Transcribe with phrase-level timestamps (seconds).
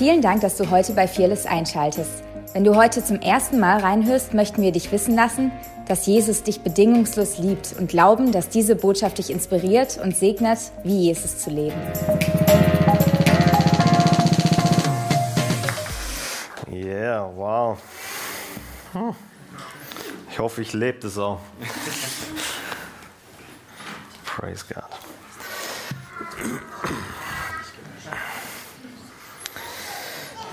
[0.00, 2.24] Vielen Dank, dass du heute bei Fearless einschaltest.
[2.54, 5.52] Wenn du heute zum ersten Mal reinhörst, möchten wir dich wissen lassen,
[5.88, 11.00] dass Jesus dich bedingungslos liebt und glauben, dass diese Botschaft dich inspiriert und segnet, wie
[11.00, 11.76] Jesus zu leben.
[16.72, 17.78] Yeah, wow.
[18.94, 19.14] Hm.
[20.30, 21.40] Ich hoffe, ich lebe das auch.
[24.24, 24.79] Praise God.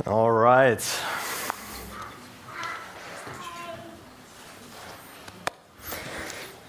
[0.07, 0.81] All right.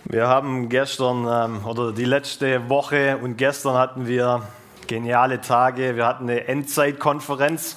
[0.06, 4.43] Wir haben gestern ähm, oder die letzte Woche und gestern hatten wir
[4.88, 5.95] geniale Tage.
[5.95, 7.77] Wir hatten eine Endzeitkonferenz,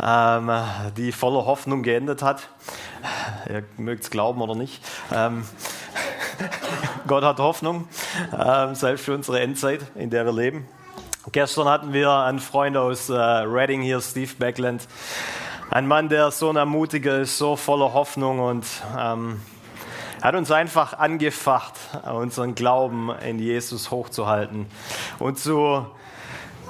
[0.00, 0.52] ähm,
[0.96, 2.48] die voller Hoffnung geendet hat.
[3.50, 4.80] Ihr mögt es glauben oder nicht.
[5.12, 5.44] Ähm,
[7.08, 7.88] Gott hat Hoffnung,
[8.32, 10.68] ähm, selbst für unsere Endzeit, in der wir leben.
[11.32, 14.86] Gestern hatten wir einen Freund aus äh, Reading hier, Steve Beckland.
[15.70, 18.66] Ein Mann, der so ein Ermutiger ist, so voller Hoffnung und
[18.98, 19.40] ähm,
[20.20, 21.76] hat uns einfach angefacht,
[22.14, 24.66] unseren Glauben in Jesus hochzuhalten
[25.18, 25.86] und, zu,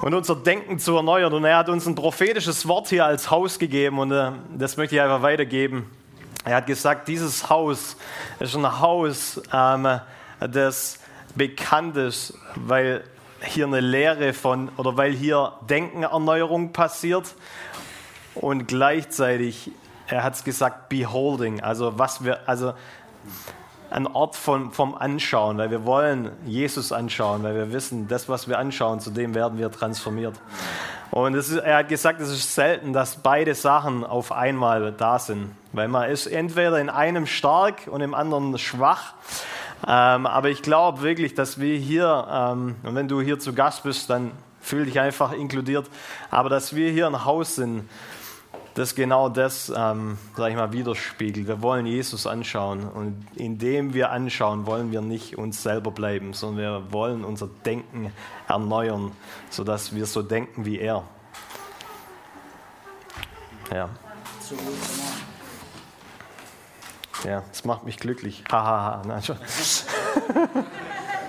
[0.01, 1.33] und unser Denken zu erneuern.
[1.33, 4.95] Und er hat uns ein prophetisches Wort hier als Haus gegeben und äh, das möchte
[4.95, 5.91] ich einfach weitergeben.
[6.45, 7.97] Er hat gesagt, dieses Haus
[8.39, 9.99] ist ein Haus, ähm,
[10.39, 10.99] das
[11.35, 13.03] bekannt ist, weil
[13.43, 17.35] hier eine Lehre von, oder weil hier Denkenerneuerung passiert
[18.33, 19.71] und gleichzeitig,
[20.07, 22.73] er hat es gesagt, beholding, also was wir, also
[23.89, 28.47] ein Ort von, vom Anschauen, weil wir wollen Jesus anschauen, weil wir wissen, das, was
[28.47, 30.35] wir anschauen, zu dem werden wir transformiert.
[31.11, 35.55] Und ist, er hat gesagt, es ist selten, dass beide Sachen auf einmal da sind,
[35.71, 39.13] weil man ist entweder in einem stark und im anderen schwach.
[39.87, 43.83] Ähm, aber ich glaube wirklich, dass wir hier, ähm, und wenn du hier zu Gast
[43.83, 44.31] bist, dann
[44.61, 45.89] fühl dich einfach inkludiert,
[46.31, 47.87] aber dass wir hier ein Haus sind,
[48.75, 51.47] das genau das, ähm, sag ich mal, widerspiegelt.
[51.47, 56.57] Wir wollen Jesus anschauen und indem wir anschauen, wollen wir nicht uns selber bleiben, sondern
[56.57, 58.11] wir wollen unser Denken
[58.49, 59.13] erneuern,
[59.49, 61.03] sodass wir so denken wie er.
[63.73, 63.89] Ja.
[67.25, 68.43] Ja, das macht mich glücklich.
[68.51, 69.01] Hahaha.
[69.07, 70.63] Ha, ha.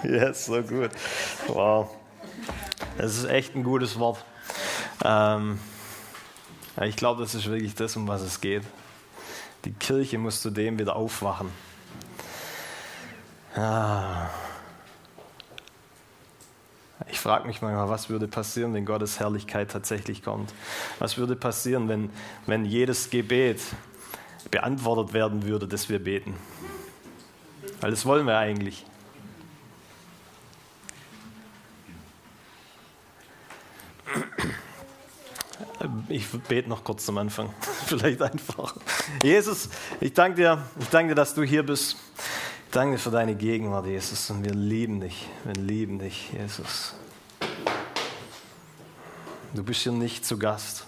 [0.06, 0.90] yes, so gut.
[1.46, 1.88] Wow.
[2.98, 4.22] Das ist echt ein gutes Wort.
[5.02, 5.58] Ähm,
[6.82, 8.62] ich glaube, das ist wirklich das, um was es geht.
[9.64, 11.48] Die Kirche muss zu dem wieder aufwachen.
[13.54, 14.28] Ah.
[17.08, 20.52] Ich frage mich manchmal, was würde passieren, wenn Gottes Herrlichkeit tatsächlich kommt?
[20.98, 22.10] Was würde passieren, wenn,
[22.46, 23.60] wenn jedes Gebet
[24.50, 26.34] beantwortet werden würde, das wir beten.
[27.80, 28.84] Weil das wollen wir eigentlich.
[36.08, 37.52] Ich bete noch kurz zum Anfang.
[37.86, 38.74] Vielleicht einfach.
[39.22, 39.68] Jesus,
[40.00, 41.96] ich danke dir, ich danke dir, dass du hier bist.
[42.66, 44.30] Ich danke dir für deine Gegenwart, Jesus.
[44.30, 45.28] Und wir lieben dich.
[45.44, 46.94] Wir lieben dich, Jesus.
[49.54, 50.84] Du bist hier nicht zu Gast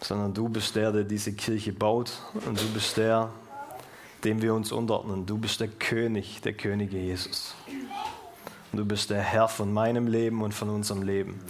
[0.00, 2.12] sondern du bist der, der diese Kirche baut
[2.46, 3.30] und du bist der,
[4.24, 5.26] dem wir uns unterordnen.
[5.26, 7.54] Du bist der König, der Könige Jesus.
[8.72, 11.40] Und du bist der Herr von meinem Leben und von unserem Leben.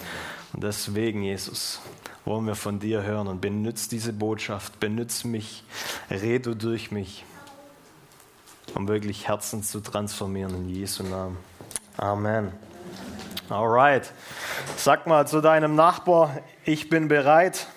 [0.52, 1.80] Und deswegen, Jesus,
[2.24, 5.64] wollen wir von dir hören und benütze diese Botschaft, benütze mich,
[6.10, 7.24] rede durch mich,
[8.74, 11.36] um wirklich Herzen zu transformieren in Jesu Namen.
[11.96, 12.52] Amen.
[13.48, 14.12] Alright.
[14.76, 17.68] Sag mal zu deinem Nachbar, ich bin bereit.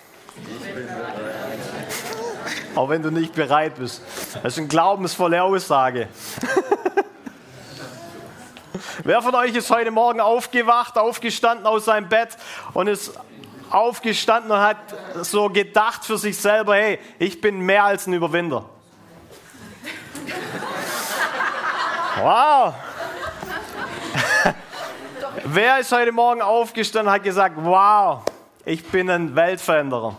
[2.74, 4.02] Auch wenn du nicht bereit bist.
[4.42, 6.08] Das ist eine glaubensvolle Aussage.
[9.04, 12.36] Wer von euch ist heute Morgen aufgewacht, aufgestanden aus seinem Bett
[12.74, 13.12] und ist
[13.70, 14.76] aufgestanden und hat
[15.22, 18.64] so gedacht für sich selber, hey, ich bin mehr als ein Überwinder.
[22.22, 22.74] Wow.
[25.44, 28.22] Wer ist heute Morgen aufgestanden und hat gesagt, wow,
[28.64, 30.16] ich bin ein Weltveränderer?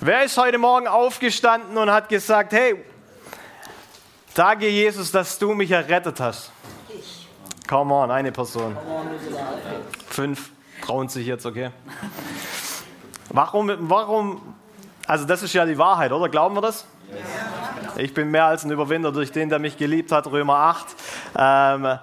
[0.00, 2.84] Wer ist heute Morgen aufgestanden und hat gesagt, hey,
[4.34, 6.50] danke Jesus, dass du mich errettet hast?
[6.88, 7.28] Ich.
[7.66, 8.76] Come on, eine Person.
[10.08, 10.50] Fünf
[10.84, 11.70] trauen sich jetzt, okay?
[13.30, 14.54] Warum, warum,
[15.06, 16.28] also das ist ja die Wahrheit, oder?
[16.28, 16.86] Glauben wir das?
[17.96, 20.86] Ich bin mehr als ein Überwinder durch den, der mich geliebt hat, Römer 8.
[21.38, 21.98] Ähm,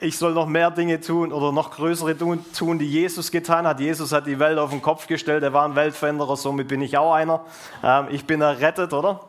[0.00, 3.80] ich soll noch mehr Dinge tun oder noch größere tun, die Jesus getan hat.
[3.80, 6.96] Jesus hat die Welt auf den Kopf gestellt, er war ein Weltveränderer, somit bin ich
[6.96, 7.44] auch einer.
[7.82, 9.20] Ähm, ich bin errettet, oder?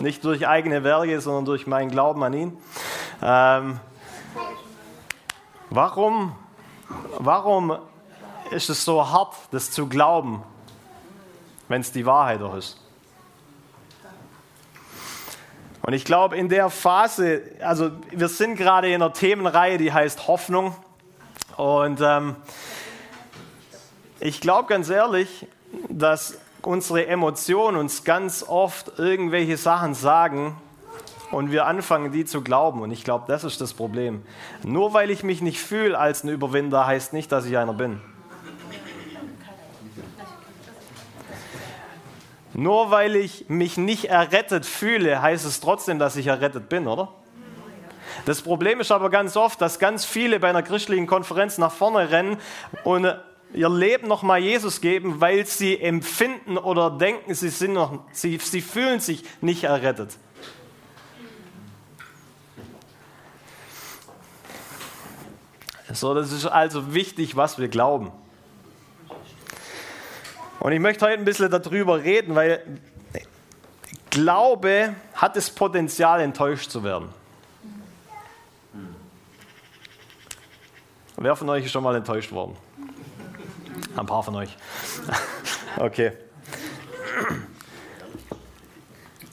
[0.00, 2.58] Nicht durch eigene Werke, sondern durch meinen Glauben an ihn.
[3.22, 3.80] Ähm,
[5.70, 6.34] warum
[7.18, 7.78] warum
[8.50, 10.42] ist es so hart, das zu glauben,
[11.68, 12.80] wenn es die Wahrheit doch ist?
[15.86, 20.28] Und ich glaube, in der Phase, also wir sind gerade in einer Themenreihe, die heißt
[20.28, 20.74] Hoffnung.
[21.58, 22.36] Und ähm,
[24.18, 25.46] ich glaube ganz ehrlich,
[25.90, 30.56] dass unsere Emotionen uns ganz oft irgendwelche Sachen sagen
[31.30, 32.80] und wir anfangen, die zu glauben.
[32.80, 34.22] Und ich glaube, das ist das Problem.
[34.62, 38.00] Nur weil ich mich nicht fühle als ein Überwinder, heißt nicht, dass ich einer bin.
[42.54, 47.12] Nur weil ich mich nicht errettet fühle, heißt es trotzdem, dass ich errettet bin, oder?
[48.26, 52.10] Das Problem ist aber ganz oft, dass ganz viele bei einer christlichen Konferenz nach vorne
[52.10, 52.38] rennen
[52.84, 53.12] und
[53.52, 58.60] ihr Leben nochmal Jesus geben, weil sie empfinden oder denken, sie, sind noch, sie, sie
[58.60, 60.16] fühlen sich nicht errettet.
[65.92, 68.10] So, das ist also wichtig, was wir glauben.
[70.64, 72.64] Und ich möchte heute ein bisschen darüber reden, weil
[74.08, 77.10] Glaube hat das Potenzial, enttäuscht zu werden.
[81.18, 82.56] Wer von euch ist schon mal enttäuscht worden?
[83.94, 84.56] Ein paar von euch.
[85.76, 86.12] Okay.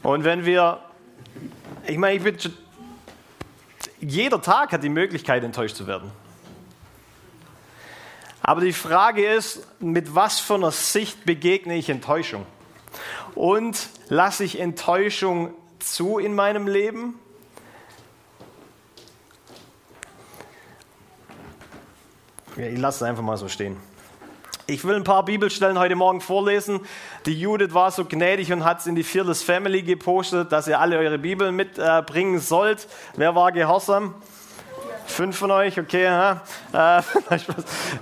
[0.03, 0.79] Und wenn wir,
[1.85, 2.35] ich meine, ich bin,
[4.01, 6.11] jeder Tag hat die Möglichkeit, enttäuscht zu werden.
[8.43, 12.45] Aber die Frage ist, mit was für einer Sicht begegne ich Enttäuschung?
[13.35, 17.19] Und lasse ich Enttäuschung zu in meinem Leben?
[22.57, 23.77] Ich lasse es einfach mal so stehen.
[24.67, 26.81] Ich will ein paar Bibelstellen heute Morgen vorlesen.
[27.25, 30.79] Die Judith war so gnädig und hat es in die Fearless Family gepostet, dass ihr
[30.79, 32.87] alle eure Bibeln mitbringen sollt.
[33.15, 34.15] Wer war gehorsam?
[35.11, 36.05] Fünf von euch, okay.
[36.05, 36.41] Ja.
[36.71, 37.01] Äh,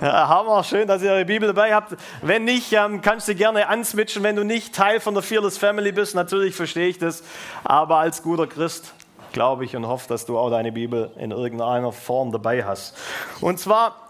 [0.00, 1.96] Hammer, schön, dass ihr eure Bibel dabei habt.
[2.22, 5.90] Wenn nicht, ähm, kannst du gerne answitchen, wenn du nicht Teil von der Fearless Family
[5.90, 6.14] bist.
[6.14, 7.24] Natürlich verstehe ich das,
[7.64, 8.94] aber als guter Christ
[9.32, 12.96] glaube ich und hoffe, dass du auch deine Bibel in irgendeiner Form dabei hast.
[13.40, 14.08] Und zwar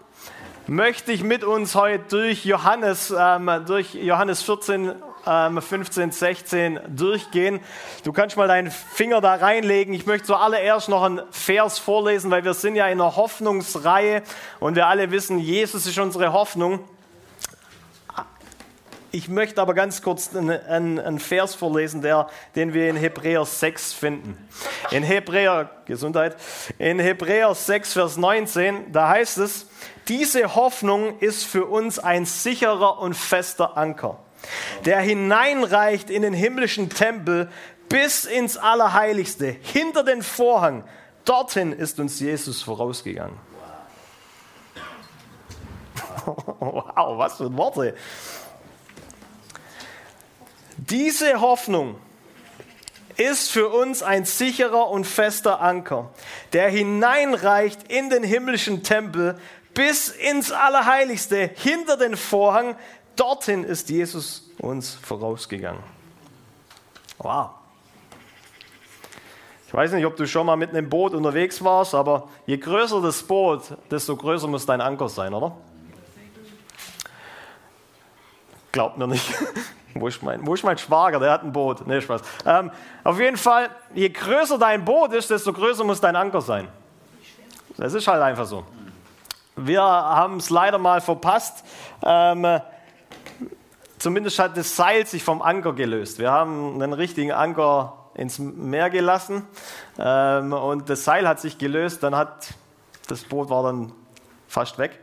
[0.67, 4.93] möchte ich mit uns heute durch Johannes, ähm, durch Johannes 14
[5.23, 7.59] 15, ähm, 16 durchgehen.
[8.03, 9.93] Du kannst mal deinen Finger da reinlegen.
[9.93, 14.23] Ich möchte zuallererst noch einen Vers vorlesen, weil wir sind ja in einer Hoffnungsreihe
[14.59, 16.79] und wir alle wissen, Jesus ist unsere Hoffnung.
[19.13, 24.37] Ich möchte aber ganz kurz einen, Vers vorlesen, der, den wir in Hebräer 6 finden.
[24.89, 26.37] In Hebräer, Gesundheit,
[26.77, 29.67] in Hebräer 6, Vers 19, da heißt es,
[30.07, 34.17] diese Hoffnung ist für uns ein sicherer und fester Anker
[34.85, 37.49] der hineinreicht in den himmlischen Tempel
[37.89, 40.83] bis ins Allerheiligste, hinter den Vorhang.
[41.25, 43.37] Dorthin ist uns Jesus vorausgegangen.
[46.25, 47.95] Wow, was für Worte.
[50.77, 51.95] Diese Hoffnung
[53.17, 56.11] ist für uns ein sicherer und fester Anker,
[56.53, 59.39] der hineinreicht in den himmlischen Tempel
[59.73, 62.75] bis ins Allerheiligste, hinter den Vorhang,
[63.21, 65.83] dorthin ist Jesus uns vorausgegangen.
[67.19, 67.51] Wow.
[69.67, 72.99] Ich weiß nicht, ob du schon mal mit einem Boot unterwegs warst, aber je größer
[72.99, 75.55] das Boot, desto größer muss dein Anker sein, oder?
[78.71, 79.31] Glaubt mir nicht.
[79.93, 81.19] wo, ist mein, wo ist mein Schwager?
[81.19, 81.85] Der hat ein Boot.
[81.85, 82.21] Nee, Spaß.
[82.45, 82.71] Ähm,
[83.03, 86.67] auf jeden Fall, je größer dein Boot ist, desto größer muss dein Anker sein.
[87.77, 88.65] Das ist halt einfach so.
[89.55, 91.63] Wir haben es leider mal verpasst.
[92.03, 92.61] Ähm,
[94.01, 96.17] Zumindest hat das Seil sich vom Anker gelöst.
[96.17, 99.43] Wir haben einen richtigen Anker ins Meer gelassen
[99.99, 102.01] ähm, und das Seil hat sich gelöst.
[102.01, 102.55] Dann hat
[103.05, 103.91] das Boot war dann
[104.47, 104.97] fast weg.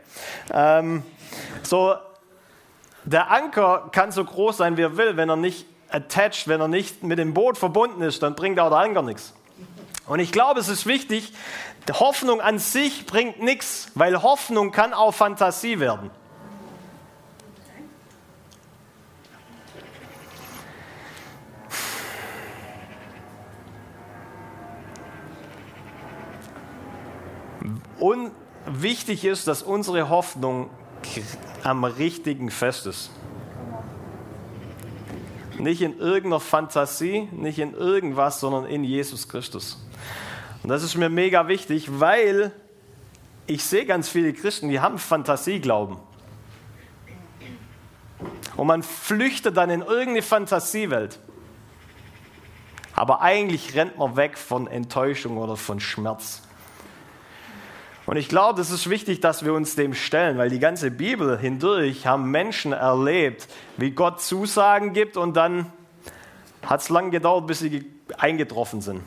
[0.51, 1.03] Ähm,
[1.63, 1.95] so,
[3.05, 6.67] der Anker kann so groß sein, wie er will, wenn er nicht attached, wenn er
[6.67, 9.33] nicht mit dem Boot verbunden ist, dann bringt auch der Anker nichts.
[10.07, 11.31] Und ich glaube, es ist wichtig,
[11.89, 16.11] Hoffnung an sich bringt nichts, weil Hoffnung kann auch Fantasie werden.
[27.99, 28.31] Und
[28.65, 30.69] wichtig ist, dass unsere Hoffnung
[31.63, 33.11] am richtigen Fest ist.
[35.57, 39.85] Nicht in irgendeiner Fantasie, nicht in irgendwas, sondern in Jesus Christus.
[40.63, 42.53] Und das ist mir mega wichtig, weil
[43.45, 45.97] ich sehe ganz viele Christen, die haben Fantasieglauben.
[48.55, 51.19] Und man flüchtet dann in irgendeine Fantasiewelt.
[52.93, 56.41] Aber eigentlich rennt man weg von Enttäuschung oder von Schmerz.
[58.09, 61.37] Und ich glaube, es ist wichtig, dass wir uns dem stellen, weil die ganze Bibel
[61.37, 63.47] hindurch haben Menschen erlebt,
[63.77, 65.71] wie Gott Zusagen gibt und dann
[66.65, 67.85] hat es lang gedauert, bis sie
[68.17, 69.03] eingetroffen sind.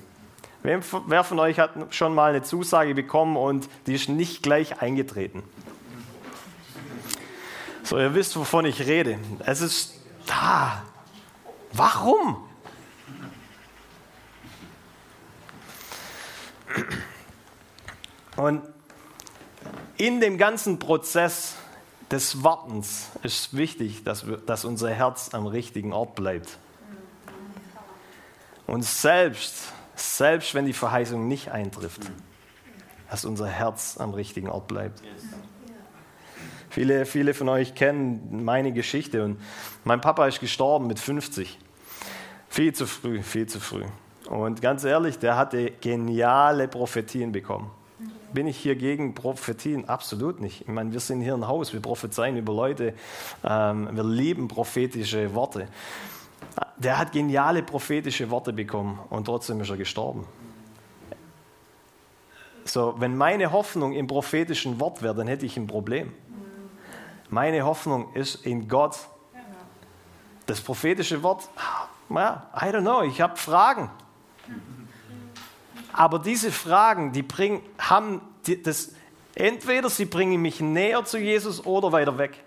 [0.62, 5.42] Wer von euch hat schon mal eine Zusage bekommen und die ist nicht gleich eingetreten?
[7.82, 9.18] So, ihr wisst, wovon ich rede.
[9.44, 10.84] Es ist da.
[11.72, 12.36] Warum?
[18.36, 18.62] Und
[20.02, 21.54] in dem ganzen Prozess
[22.10, 26.58] des Wartens ist wichtig, dass, wir, dass unser Herz am richtigen Ort bleibt.
[28.66, 32.00] Und selbst, selbst wenn die Verheißung nicht eintrifft,
[33.10, 35.00] dass unser Herz am richtigen Ort bleibt.
[36.68, 39.40] Viele, viele von euch kennen meine Geschichte und
[39.84, 41.60] mein Papa ist gestorben mit 50.
[42.48, 43.84] Viel zu früh, viel zu früh.
[44.28, 47.70] Und ganz ehrlich, der hatte geniale Prophetien bekommen.
[48.32, 49.88] Bin ich hier gegen Prophetien?
[49.88, 50.62] Absolut nicht.
[50.62, 52.94] Ich meine, wir sind hier ein Haus, wir prophezeien über Leute,
[53.44, 55.68] ähm, wir lieben prophetische Worte.
[56.78, 60.26] Der hat geniale prophetische Worte bekommen und trotzdem ist er gestorben.
[62.64, 66.12] So, wenn meine Hoffnung im prophetischen Wort wäre, dann hätte ich ein Problem.
[67.28, 68.96] Meine Hoffnung ist in Gott.
[70.46, 71.48] Das prophetische Wort,
[72.08, 73.90] ja, I don't know, ich habe Fragen.
[75.92, 78.20] Aber diese Fragen, die bringen, haben
[78.64, 78.92] das,
[79.34, 82.42] entweder sie bringen mich näher zu Jesus oder weiter weg.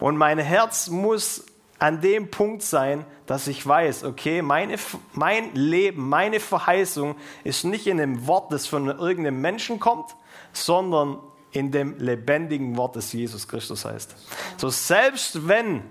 [0.00, 1.44] Und mein Herz muss
[1.78, 4.76] an dem Punkt sein, dass ich weiß, okay, meine,
[5.14, 10.14] mein Leben, meine Verheißung ist nicht in dem Wort, das von irgendeinem Menschen kommt,
[10.52, 11.18] sondern
[11.50, 14.14] in dem lebendigen Wort, das Jesus Christus heißt.
[14.56, 15.82] So selbst wenn,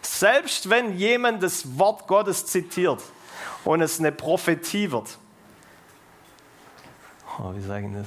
[0.00, 3.02] selbst wenn jemand das Wort Gottes zitiert
[3.64, 5.18] und es eine Prophetie wird,
[7.38, 8.06] oh, wie sagen das?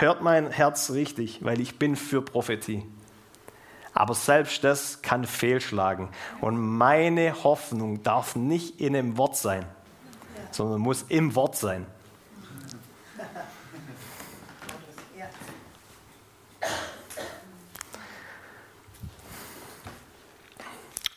[0.00, 2.86] Hört mein Herz richtig, weil ich bin für Prophetie.
[3.92, 6.08] Aber selbst das kann fehlschlagen.
[6.40, 9.64] Und meine Hoffnung darf nicht in dem Wort sein,
[10.50, 11.86] sondern muss im Wort sein.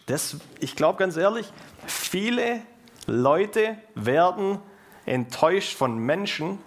[0.05, 1.51] Das, ich glaube ganz ehrlich,
[1.85, 2.61] viele
[3.07, 4.59] Leute werden
[5.07, 6.59] enttäuscht von Menschen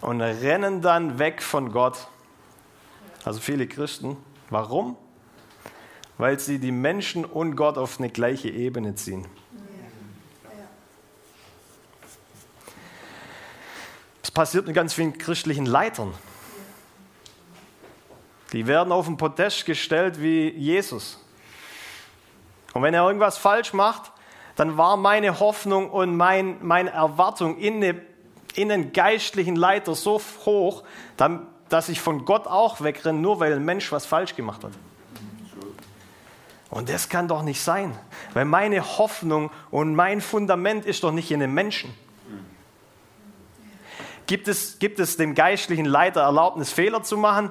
[0.00, 2.08] und rennen dann weg von Gott.
[3.24, 4.16] Also viele Christen.
[4.48, 4.96] Warum?
[6.16, 9.26] Weil sie die Menschen und Gott auf eine gleiche Ebene ziehen.
[14.22, 16.14] Das passiert mit ganz vielen christlichen Leitern.
[18.52, 21.18] Die werden auf den Podest gestellt wie Jesus.
[22.72, 24.12] Und wenn er irgendwas falsch macht,
[24.56, 28.00] dann war meine Hoffnung und mein, meine Erwartung in, eine,
[28.54, 30.82] in einen geistlichen Leiter so hoch,
[31.68, 34.72] dass ich von Gott auch wegrenne, nur weil ein Mensch was falsch gemacht hat.
[36.68, 37.98] Und das kann doch nicht sein,
[38.32, 41.92] weil meine Hoffnung und mein Fundament ist doch nicht in den Menschen.
[44.26, 47.50] Gibt es, gibt es dem geistlichen Leiter Erlaubnis, Fehler zu machen?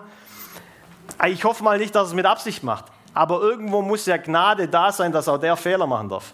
[1.27, 2.85] Ich hoffe mal nicht, dass es mit Absicht macht.
[3.13, 6.33] Aber irgendwo muss ja Gnade da sein, dass auch der Fehler machen darf.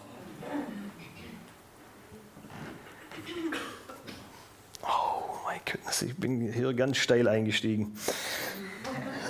[4.82, 7.98] Oh mein Gott, ich bin hier ganz steil eingestiegen.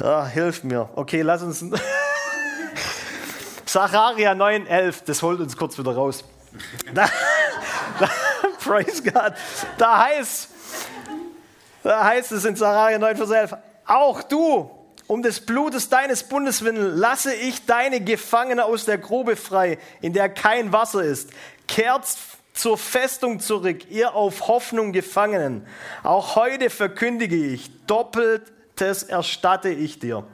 [0.01, 0.89] Ja, hilft mir.
[0.95, 1.65] Okay, lass uns.
[3.67, 6.25] Sacharia 9,11, das holt uns kurz wieder raus.
[6.95, 7.09] Da,
[7.99, 8.09] da,
[8.65, 9.33] praise God.
[9.79, 10.49] Da heißt,
[11.83, 14.71] da heißt es in Sacharia 9, Vers 11, auch du,
[15.07, 20.13] um des Blutes deines Bundes willen lasse ich deine Gefangene aus der Grube frei, in
[20.13, 21.31] der kein Wasser ist.
[21.69, 22.07] Kehrt
[22.53, 25.67] zur Festung zurück, ihr auf Hoffnung Gefangenen.
[26.03, 30.25] Auch heute verkündige ich, doppeltes erstatte ich dir.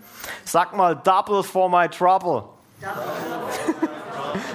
[0.45, 2.45] Sag mal, double for my trouble.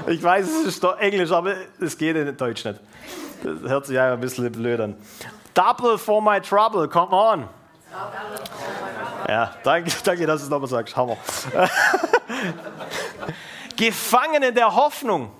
[0.07, 2.79] ich weiß, es ist doch Englisch, aber es geht in Deutsch nicht.
[3.43, 4.95] Das hört sich ja ein bisschen blöd an.
[5.53, 7.49] Double for my trouble, come on.
[9.27, 10.95] Ja, danke, danke dass du es nochmal sagst.
[10.95, 11.17] Hammer.
[13.75, 15.31] Gefangene der Hoffnung.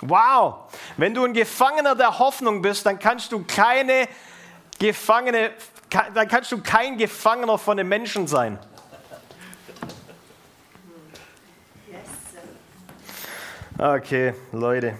[0.00, 0.72] Wow.
[0.96, 4.06] Wenn du ein Gefangener der Hoffnung bist, dann kannst du keine
[4.78, 5.50] Gefangene,
[6.14, 8.58] dann kannst du kein Gefangener von den Menschen sein.
[13.76, 14.98] Okay, Leute.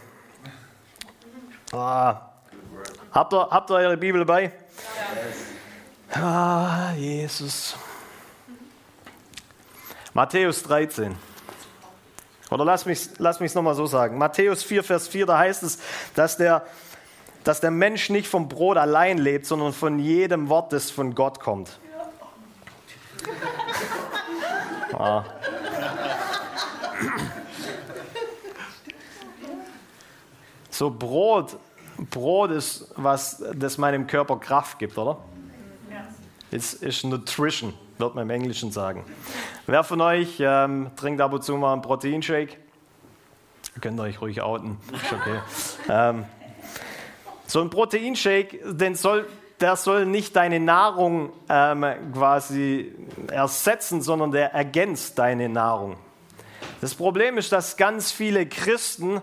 [1.73, 2.33] Ah.
[3.13, 4.51] Habt, ihr, habt ihr eure Bibel dabei?
[6.17, 7.77] Ah, Jesus.
[10.13, 11.17] Matthäus 13.
[12.51, 14.17] Oder lass mich es lass nochmal so sagen.
[14.17, 15.79] Matthäus 4, Vers 4, da heißt es,
[16.15, 16.65] dass der,
[17.43, 21.41] dass der Mensch nicht vom Brot allein lebt, sondern von jedem Wort, das von Gott
[21.41, 21.81] kommt.
[24.93, 25.25] Ah.
[30.71, 31.57] So Brot,
[32.11, 35.19] Brot ist was, das meinem Körper Kraft gibt, oder?
[36.51, 39.05] Es ist Nutrition, wird man im Englischen sagen.
[39.67, 42.57] Wer von euch ähm, trinkt ab und zu mal einen Proteinshake?
[43.81, 44.79] Könnt ihr euch ruhig outen.
[44.93, 45.39] Ist okay.
[45.89, 46.25] ähm,
[47.47, 49.27] so ein Proteinshake, den soll,
[49.61, 52.95] der soll nicht deine Nahrung ähm, quasi
[53.29, 55.97] ersetzen, sondern der ergänzt deine Nahrung.
[56.81, 59.21] Das Problem ist, dass ganz viele Christen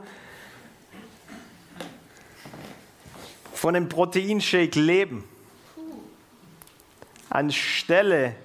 [3.53, 5.23] von dem Proteinshake leben,
[7.31, 8.35] anstelle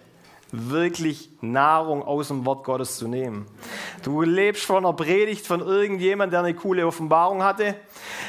[0.52, 3.46] wirklich Nahrung aus dem Wort Gottes zu nehmen.
[4.02, 7.74] Du lebst von einer Predigt von irgendjemand, der eine coole Offenbarung hatte.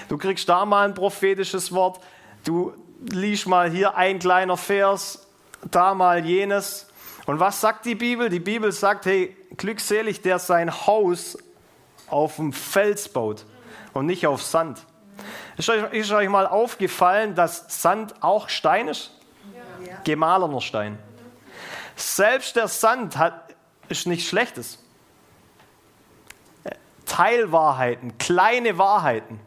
[0.10, 2.00] Du kriegst da mal ein prophetisches Wort.
[2.44, 2.74] Du
[3.12, 5.28] liest mal hier ein kleiner Vers,
[5.70, 6.88] da mal jenes.
[7.28, 8.30] Und was sagt die Bibel?
[8.30, 11.38] Die Bibel sagt, hey, glückselig, der sein Haus
[12.08, 13.46] auf dem Fels baut
[13.94, 14.80] und nicht auf Sand.
[15.58, 19.12] Ist euch, ist euch mal aufgefallen, dass Sand auch Stein ist?
[20.03, 20.98] Gemahlener Stein.
[21.96, 23.55] Selbst der Sand hat,
[23.89, 24.79] ist nichts Schlechtes.
[27.05, 29.39] Teilwahrheiten, kleine Wahrheiten,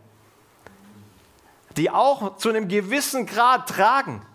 [1.76, 4.26] die auch zu einem gewissen Grad tragen.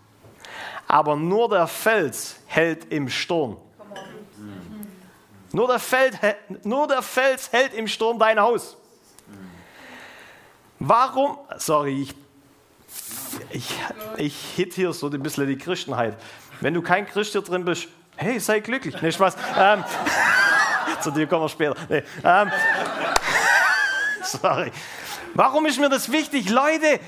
[0.88, 3.58] Aber nur der Fels hält im Sturm.
[5.52, 6.20] Nur der, Feld,
[6.66, 8.78] nur der Fels hält im Sturm dein Haus.
[10.80, 11.38] Warum?
[11.58, 12.16] Sorry, ich,
[13.50, 13.68] ich,
[14.18, 16.18] ich hit hier so ein bisschen die Christenheit.
[16.62, 18.96] Wenn du kein Christ hier drin bist, hey, sei glücklich.
[19.02, 19.36] Nee, Spaß.
[19.58, 19.84] Ähm,
[21.02, 21.76] zu dir kommen wir später.
[21.90, 22.52] Nee, ähm,
[24.24, 24.72] sorry.
[25.34, 26.50] Warum ist mir das wichtig?
[26.50, 27.00] Leute,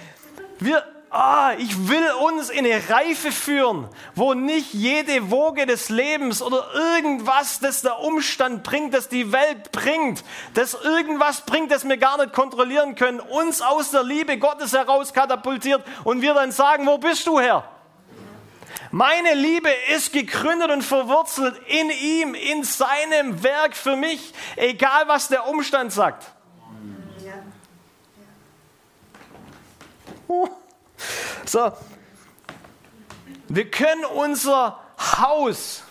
[0.60, 6.42] wir, ah, ich will uns in eine Reife führen, wo nicht jede Woge des Lebens
[6.42, 11.98] oder irgendwas, das der Umstand bringt, das die Welt bringt, das irgendwas bringt, das wir
[11.98, 16.86] gar nicht kontrollieren können, uns aus der Liebe Gottes heraus katapultiert und wir dann sagen,
[16.86, 17.64] wo bist du Herr?
[18.92, 25.27] Meine Liebe ist gegründet und verwurzelt in ihm, in seinem Werk für mich, egal was
[25.27, 26.25] der Umstand sagt.
[31.48, 31.72] So,
[33.48, 35.83] wir können unser Haus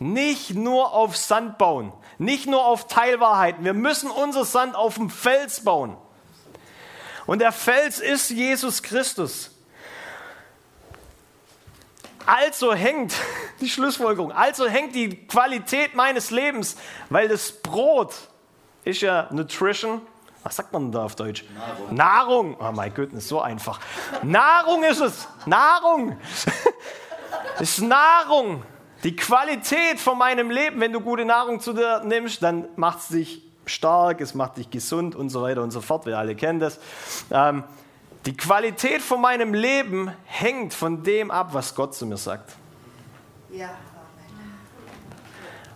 [0.00, 3.64] nicht nur auf Sand bauen, nicht nur auf Teilwahrheiten.
[3.64, 5.96] Wir müssen unser Sand auf dem Fels bauen.
[7.26, 9.52] Und der Fels ist Jesus Christus.
[12.26, 13.14] Also hängt
[13.60, 16.76] die Schlussfolgerung, also hängt die Qualität meines Lebens,
[17.10, 18.12] weil das Brot
[18.84, 20.02] ist ja Nutrition.
[20.42, 21.44] Was sagt man da auf Deutsch?
[21.54, 21.94] Nahrung.
[21.94, 22.56] Nahrung.
[22.58, 23.78] Oh mein Gott, ist so einfach.
[24.22, 25.28] Nahrung ist es.
[25.46, 26.16] Nahrung.
[27.60, 28.62] ist Nahrung.
[29.04, 33.08] Die Qualität von meinem Leben, wenn du gute Nahrung zu dir nimmst, dann macht es
[33.08, 36.06] dich stark, es macht dich gesund und so weiter und so fort.
[36.06, 36.78] Wir alle kennen das.
[37.30, 37.64] Ähm,
[38.26, 42.52] die Qualität von meinem Leben hängt von dem ab, was Gott zu mir sagt.
[43.50, 43.70] Ja.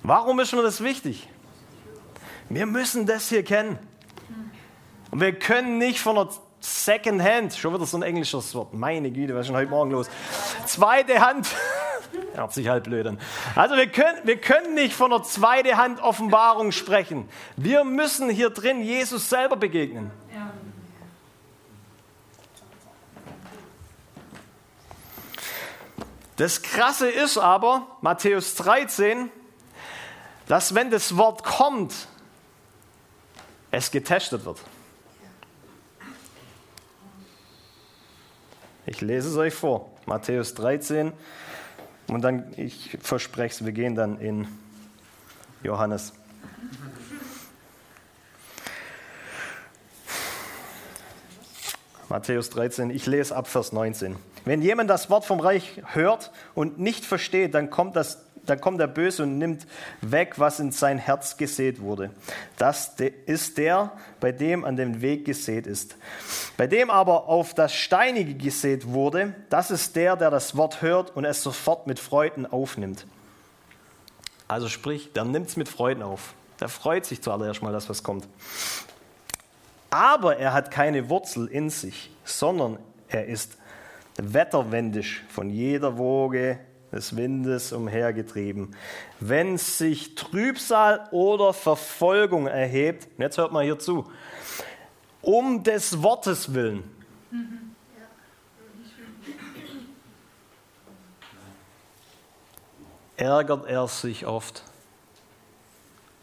[0.03, 1.29] Warum ist mir das wichtig?
[2.49, 3.79] Wir müssen das hier kennen.
[5.11, 6.29] Und wir können nicht von der
[6.61, 9.91] Second Hand, schon wieder so ein englisches Wort, meine Güte, was ist denn heute Morgen
[9.91, 10.09] los?
[10.67, 11.49] Zweite Hand,
[12.35, 13.21] hört sich halt blöd an.
[13.55, 17.29] Also wir können, wir können nicht von der zweite Hand Offenbarung sprechen.
[17.57, 20.11] Wir müssen hier drin Jesus selber begegnen.
[26.37, 29.31] Das Krasse ist aber, Matthäus 13,
[30.49, 31.95] dass wenn das Wort kommt,
[33.71, 34.61] es getestet wird.
[38.89, 41.13] Ich lese es euch vor, Matthäus 13,
[42.07, 44.47] und dann, ich verspreche es, wir gehen dann in
[45.65, 46.13] Johannes.
[52.09, 54.15] Matthäus 13, ich lese ab Vers 19.
[54.45, 58.81] Wenn jemand das Wort vom Reich hört und nicht versteht, dann kommt, das, dann kommt
[58.81, 59.67] der Böse und nimmt
[60.01, 62.11] weg, was in sein Herz gesät wurde.
[62.57, 62.95] Das
[63.27, 65.97] ist der, bei dem an dem Weg gesät ist.
[66.57, 71.15] Bei dem aber auf das Steinige gesät wurde, das ist der, der das Wort hört
[71.17, 73.07] und es sofort mit Freuden aufnimmt.
[74.49, 76.35] Also sprich, der nimmt es mit Freuden auf.
[76.61, 78.27] Der freut sich zuallererst mal, dass was kommt.
[79.91, 82.79] Aber er hat keine Wurzel in sich, sondern
[83.09, 83.57] er ist
[84.17, 86.59] wetterwendisch von jeder Woge
[86.97, 88.75] des Windes umhergetrieben.
[89.21, 94.11] Wenn sich Trübsal oder Verfolgung erhebt, jetzt hört mal hier zu,
[95.21, 96.83] um des Wortes willen.
[103.19, 104.63] Ärgert er sich oft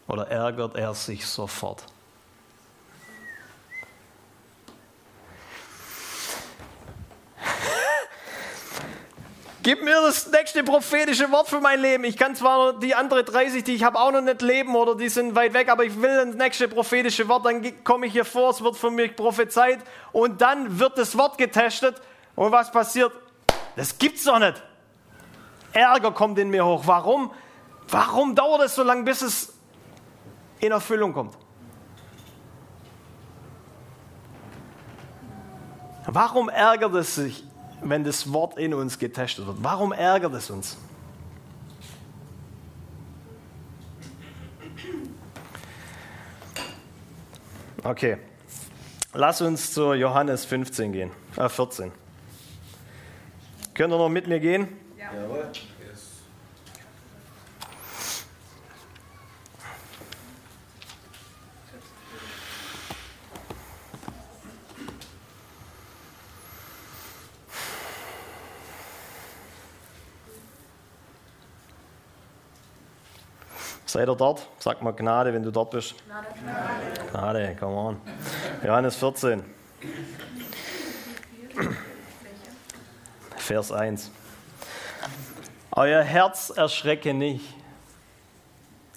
[0.06, 1.84] oder ärgert er sich sofort?
[9.64, 12.04] Gib mir das nächste prophetische Wort für mein Leben.
[12.04, 15.08] Ich kann zwar die andere 30, die ich habe, auch noch nicht leben oder die
[15.08, 17.46] sind weit weg, aber ich will das nächste prophetische Wort.
[17.46, 19.78] Dann komme ich hier vor, es wird von mir prophezeit
[20.12, 21.96] und dann wird das Wort getestet.
[22.36, 23.10] Und was passiert?
[23.74, 24.62] Das gibt's doch nicht.
[25.72, 26.82] Ärger kommt in mir hoch.
[26.84, 27.32] Warum?
[27.88, 29.54] Warum dauert es so lange, bis es
[30.60, 31.38] in Erfüllung kommt?
[36.04, 37.44] Warum ärgert es sich
[37.84, 39.58] wenn das Wort in uns getestet wird.
[39.60, 40.76] Warum ärgert es uns?
[47.82, 48.16] Okay,
[49.12, 51.92] lass uns zu Johannes 15 gehen, äh 14.
[53.74, 54.68] Könnt ihr noch mit mir gehen?
[54.96, 55.12] Ja.
[55.12, 55.50] Jawohl.
[73.94, 74.48] Seid ihr dort?
[74.58, 75.94] Sag mal Gnade, wenn du dort bist.
[76.08, 76.26] Gnade,
[77.12, 77.56] Gnade.
[77.60, 78.00] Come on.
[78.64, 79.44] Johannes 14.
[83.36, 84.10] Vers 1.
[85.70, 87.54] Euer Herz erschrecke nicht.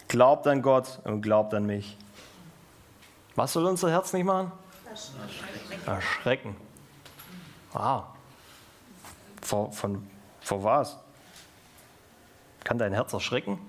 [0.07, 1.95] Glaubt an Gott und glaubt an mich.
[3.35, 4.51] Was soll unser Herz nicht machen?
[5.85, 6.55] Erschrecken.
[7.71, 8.05] Wow.
[9.43, 10.09] Vor, von,
[10.41, 10.97] vor was?
[12.63, 13.59] Kann dein Herz erschrecken?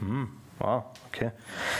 [0.00, 1.30] Hm, wow, okay.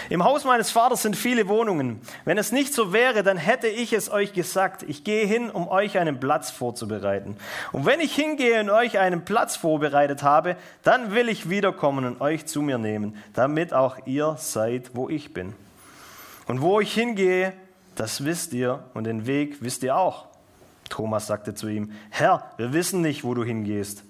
[0.08, 2.00] Im Haus meines Vaters sind viele Wohnungen.
[2.24, 4.82] Wenn es nicht so wäre, dann hätte ich es euch gesagt.
[4.84, 7.36] Ich gehe hin, um euch einen Platz vorzubereiten.
[7.72, 12.20] Und wenn ich hingehe und euch einen Platz vorbereitet habe, dann will ich wiederkommen und
[12.20, 15.54] euch zu mir nehmen, damit auch ihr seid, wo ich bin.
[16.46, 17.52] Und wo ich hingehe,
[17.96, 20.26] das wisst ihr und den Weg wisst ihr auch.
[20.88, 24.04] Thomas sagte zu ihm, Herr, wir wissen nicht, wo du hingehst.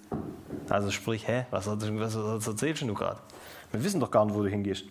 [0.69, 3.19] Also sprich, hä, was, was, was erzählst du gerade?
[3.71, 4.85] Wir wissen doch gar nicht, wo du hingehst.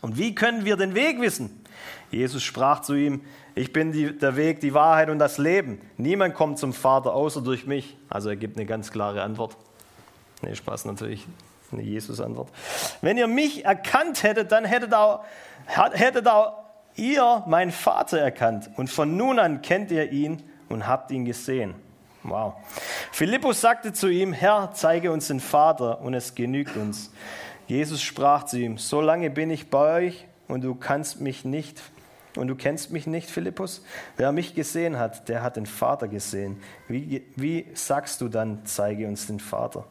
[0.00, 1.64] Und wie können wir den Weg wissen?
[2.10, 3.22] Jesus sprach zu ihm,
[3.54, 5.80] ich bin die, der Weg, die Wahrheit und das Leben.
[5.96, 7.96] Niemand kommt zum Vater außer durch mich.
[8.08, 9.56] Also er gibt eine ganz klare Antwort.
[10.42, 11.26] Nee, Spaß natürlich,
[11.72, 12.50] eine Jesus-Antwort.
[13.00, 15.24] Wenn ihr mich erkannt hättet, dann hättet auch,
[15.66, 16.52] hättet auch
[16.94, 18.70] ihr meinen Vater erkannt.
[18.76, 21.74] Und von nun an kennt ihr ihn und habt ihn gesehen.
[22.22, 22.54] Wow.
[23.12, 27.10] Philippus sagte zu ihm, Herr, zeige uns den Vater und es genügt uns.
[27.68, 31.82] Jesus sprach zu ihm, so lange bin ich bei euch und du kannst mich nicht
[32.34, 33.82] und du kennst mich nicht, Philippus?
[34.16, 36.62] Wer mich gesehen hat, der hat den Vater gesehen.
[36.88, 39.84] Wie, wie sagst du dann, zeige uns den Vater?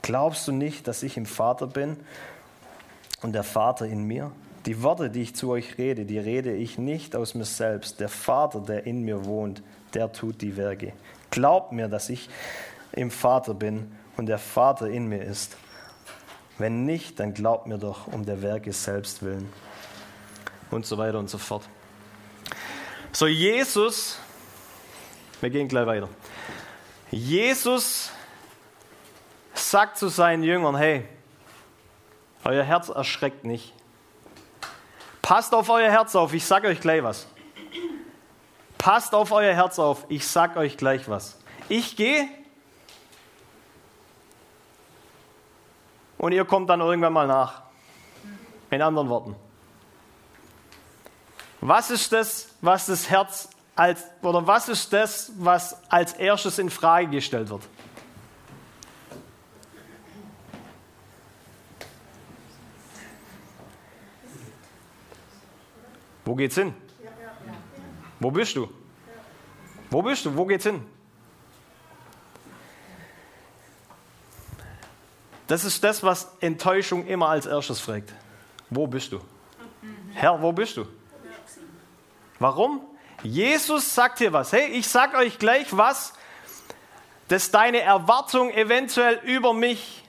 [0.00, 1.96] Glaubst du nicht, dass ich im Vater bin
[3.20, 4.30] und der Vater in mir?
[4.66, 7.98] Die Worte, die ich zu euch rede, die rede ich nicht aus mir selbst.
[7.98, 9.62] Der Vater, der in mir wohnt,
[9.94, 10.92] der tut die Werke.
[11.30, 12.28] Glaubt mir, dass ich
[12.92, 15.56] im Vater bin und der Vater in mir ist.
[16.60, 19.50] Wenn nicht, dann glaubt mir doch um der Werke selbst willen.
[20.70, 21.66] Und so weiter und so fort.
[23.12, 24.18] So, Jesus,
[25.40, 26.10] wir gehen gleich weiter.
[27.10, 28.10] Jesus
[29.54, 31.08] sagt zu seinen Jüngern: Hey,
[32.44, 33.72] euer Herz erschreckt nicht.
[35.22, 37.26] Passt auf euer Herz auf, ich sage euch gleich was.
[38.76, 41.38] Passt auf euer Herz auf, ich sage euch gleich was.
[41.70, 42.28] Ich gehe,
[46.20, 47.62] und ihr kommt dann irgendwann mal nach.
[48.70, 49.34] In anderen Worten.
[51.62, 56.68] Was ist das, was das Herz als, oder was ist das, was als erstes in
[56.68, 57.62] Frage gestellt wird?
[66.24, 66.74] Wo geht's hin?
[68.20, 68.68] Wo bist du?
[69.90, 70.36] Wo bist du?
[70.36, 70.86] Wo geht's hin?
[75.50, 78.14] Das ist das, was Enttäuschung immer als erstes fragt.
[78.70, 79.20] Wo bist du?
[80.12, 80.86] Herr, wo bist du?
[82.38, 82.82] Warum?
[83.24, 84.52] Jesus sagt hier was.
[84.52, 86.12] Hey, ich sag euch gleich was,
[87.26, 90.04] das deine Erwartung eventuell über mich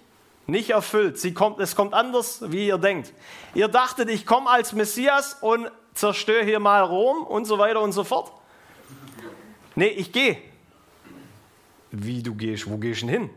[0.45, 1.17] nicht erfüllt.
[1.17, 3.11] Sie kommt, es kommt anders, wie ihr denkt.
[3.55, 7.93] Ihr dachtet, ich komme als Messias und zerstöre hier mal Rom und so weiter und
[7.93, 8.31] so fort.
[9.73, 10.37] Nee, ich gehe.
[11.89, 13.31] Wie du gehst, wo gehst du hin?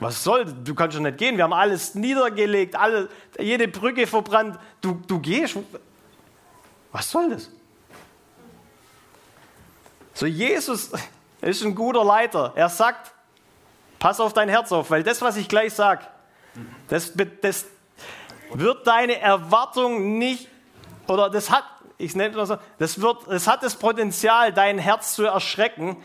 [0.00, 4.58] Was soll, du kannst schon nicht gehen, wir haben alles niedergelegt, alle, jede Brücke verbrannt,
[4.80, 5.56] du, du gehst.
[6.92, 7.50] Was soll das?
[10.14, 10.90] So, Jesus
[11.40, 12.52] ist ein guter Leiter.
[12.54, 13.12] Er sagt,
[13.98, 16.04] pass auf dein Herz auf, weil das, was ich gleich sage,
[16.88, 17.66] das, das
[18.52, 20.48] wird deine Erwartung nicht,
[21.06, 21.64] oder das hat,
[21.98, 25.96] ich nenne das so, das, wird, das hat das Potenzial, dein Herz zu erschrecken,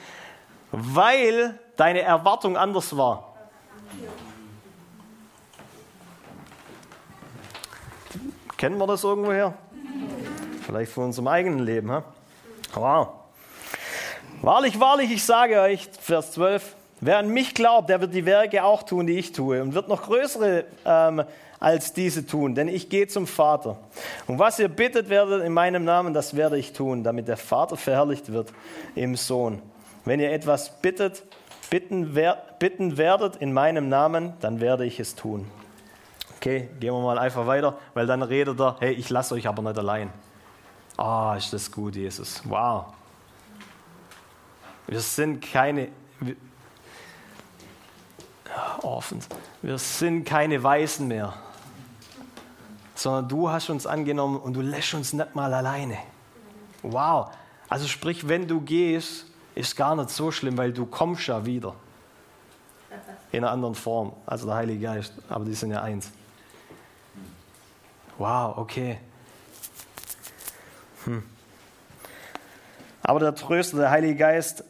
[0.71, 3.29] weil deine Erwartung anders war.
[8.58, 9.54] Kennen wir das irgendwoher?
[10.65, 11.91] Vielleicht von unserem eigenen Leben.
[11.91, 12.02] He?
[12.73, 13.08] Wow.
[14.41, 18.63] Wahrlich, wahrlich, ich sage euch, Vers 12, wer an mich glaubt, der wird die Werke
[18.63, 21.23] auch tun, die ich tue und wird noch größere ähm,
[21.60, 23.78] als diese tun, denn ich gehe zum Vater.
[24.28, 27.75] Und was ihr bittet werdet in meinem Namen, das werde ich tun, damit der Vater
[27.75, 28.54] verherrlicht wird
[28.95, 29.62] im Sohn.
[30.06, 31.23] Wenn ihr etwas bittet,
[31.69, 35.49] bitten, wer, bitten werdet in meinem Namen, dann werde ich es tun.
[36.38, 39.62] Okay, gehen wir mal einfach weiter, weil dann redet er, hey, ich lasse euch aber
[39.62, 40.10] nicht allein.
[40.97, 42.41] Ah, oh, ist das gut, Jesus.
[42.45, 42.86] Wow.
[44.88, 45.89] Wir sind keine
[48.82, 49.27] Orphans.
[49.62, 51.34] Wir sind keine Weißen mehr
[52.99, 55.97] sondern du hast uns angenommen und du lässt uns nicht mal alleine.
[56.84, 57.29] Wow.
[57.69, 61.75] Also sprich, wenn du gehst, ist gar nicht so schlimm, weil du kommst ja wieder.
[63.31, 66.12] In einer anderen Form, also der Heilige Geist, aber die sind ja eins.
[68.17, 68.99] Wow, okay.
[71.05, 71.23] Hm.
[73.03, 74.63] Aber der Tröster, der Heilige Geist,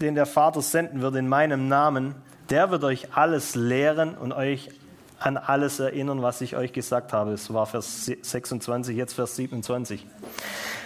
[0.00, 2.14] den der Vater senden wird in meinem Namen,
[2.50, 4.70] der wird euch alles lehren und euch
[5.18, 7.32] an alles erinnern, was ich euch gesagt habe.
[7.32, 10.06] Es war Vers 26, jetzt Vers 27.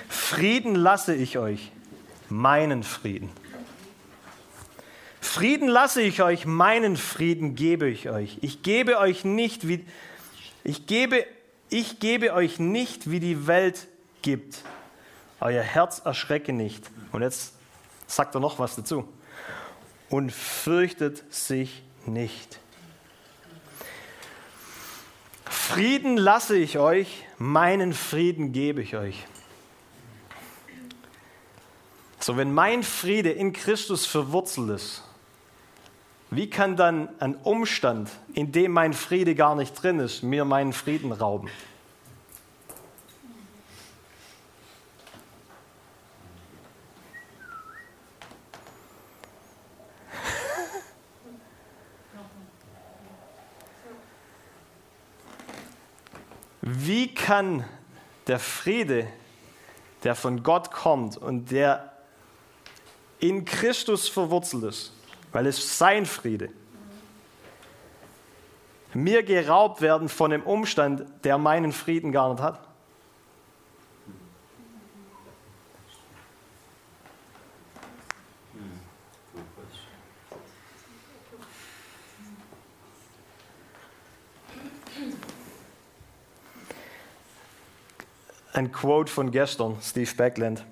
[0.09, 1.73] Frieden lasse ich euch,
[2.31, 3.31] meinen Frieden.
[5.21, 8.39] Frieden lasse ich euch, meinen Frieden gebe ich euch.
[8.41, 9.85] Ich gebe euch nicht wie
[10.65, 11.25] ich gebe
[11.69, 13.87] ich gebe euch nicht wie die Welt
[14.23, 14.63] gibt.
[15.41, 16.91] Euer Herz erschrecke nicht.
[17.13, 17.55] Und jetzt
[18.07, 19.09] sagt er noch was dazu.
[20.09, 22.59] Und fürchtet sich nicht.
[25.45, 29.25] Frieden lasse ich euch, meinen Frieden gebe ich euch.
[32.23, 35.03] So, wenn mein Friede in Christus verwurzelt ist,
[36.31, 40.75] wie kann dann ein Umstand, in dem mein Friede gar nicht drin ist, mir meinen
[40.75, 41.49] Frieden rauben?
[56.61, 57.65] Wie kann
[58.27, 59.09] der Friede,
[60.05, 61.90] der von Gott kommt und der
[63.21, 64.93] in Christus verwurzelt ist,
[65.33, 66.51] weil es sein Friede,
[68.93, 72.67] mir geraubt werden von dem Umstand, der meinen Frieden gar nicht hat?
[88.61, 90.65] ein Quote von gestern, Steve Backland.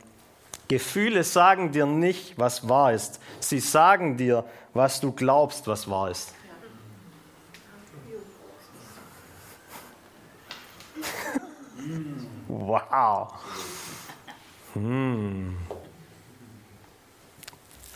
[0.68, 3.20] Gefühle sagen dir nicht, was wahr ist.
[3.40, 6.34] Sie sagen dir, was du glaubst, was wahr ist.
[12.48, 13.32] wow.
[14.74, 15.56] Hm.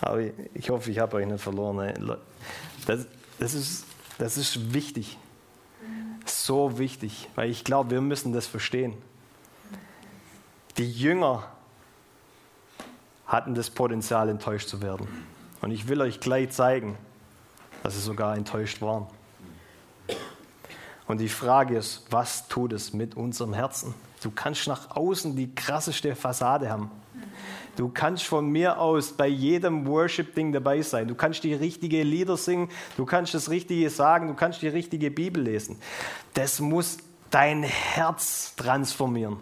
[0.00, 0.20] Aber
[0.54, 2.18] ich hoffe, ich habe euch nicht verloren.
[2.86, 3.06] Das,
[3.38, 3.84] das, ist,
[4.18, 5.18] das ist wichtig.
[6.24, 8.94] So wichtig, weil ich glaube, wir müssen das verstehen.
[10.78, 11.44] Die Jünger
[13.26, 15.08] hatten das Potenzial, enttäuscht zu werden.
[15.60, 16.96] Und ich will euch gleich zeigen,
[17.82, 19.06] dass sie sogar enttäuscht waren.
[21.06, 23.94] Und die Frage ist, was tut es mit unserem Herzen?
[24.22, 26.90] Du kannst nach außen die krasseste Fassade haben.
[27.76, 31.08] Du kannst von mir aus bei jedem Worship-Ding dabei sein.
[31.08, 35.10] Du kannst die richtigen Lieder singen, du kannst das Richtige sagen, du kannst die richtige
[35.10, 35.78] Bibel lesen.
[36.34, 36.98] Das muss
[37.30, 39.38] dein Herz transformieren.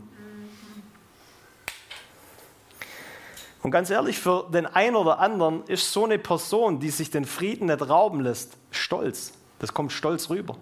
[3.62, 7.26] Und ganz ehrlich, für den einen oder anderen ist so eine Person, die sich den
[7.26, 9.32] Frieden nicht rauben lässt, stolz.
[9.58, 10.56] Das kommt stolz rüber.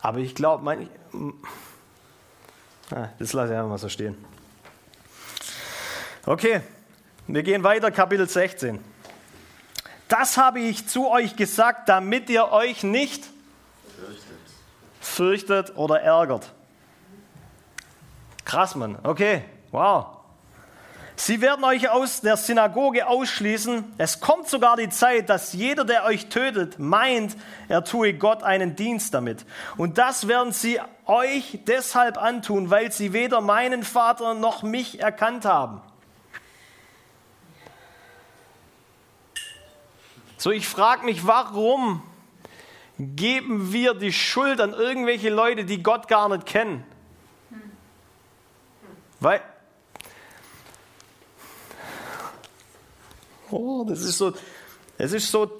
[0.00, 0.88] Aber ich glaube, mein,
[2.90, 4.16] ah, das lasse ich einfach mal so stehen.
[6.26, 6.60] Okay,
[7.26, 8.78] wir gehen weiter, Kapitel 16.
[10.08, 13.24] Das habe ich zu euch gesagt, damit ihr euch nicht
[13.96, 14.38] fürchtet,
[15.00, 16.52] fürchtet oder ärgert.
[18.48, 18.96] Krass, Mann.
[19.02, 20.06] Okay, wow.
[21.16, 23.92] Sie werden euch aus der Synagoge ausschließen.
[23.98, 27.36] Es kommt sogar die Zeit, dass jeder, der euch tötet, meint,
[27.68, 29.44] er tue Gott einen Dienst damit.
[29.76, 35.44] Und das werden sie euch deshalb antun, weil sie weder meinen Vater noch mich erkannt
[35.44, 35.82] haben.
[40.38, 42.02] So, ich frage mich, warum
[42.98, 46.86] geben wir die Schuld an irgendwelche Leute, die Gott gar nicht kennen?
[49.20, 49.42] Weil,
[53.50, 54.34] Oh, das ist so,
[54.98, 55.50] es ist so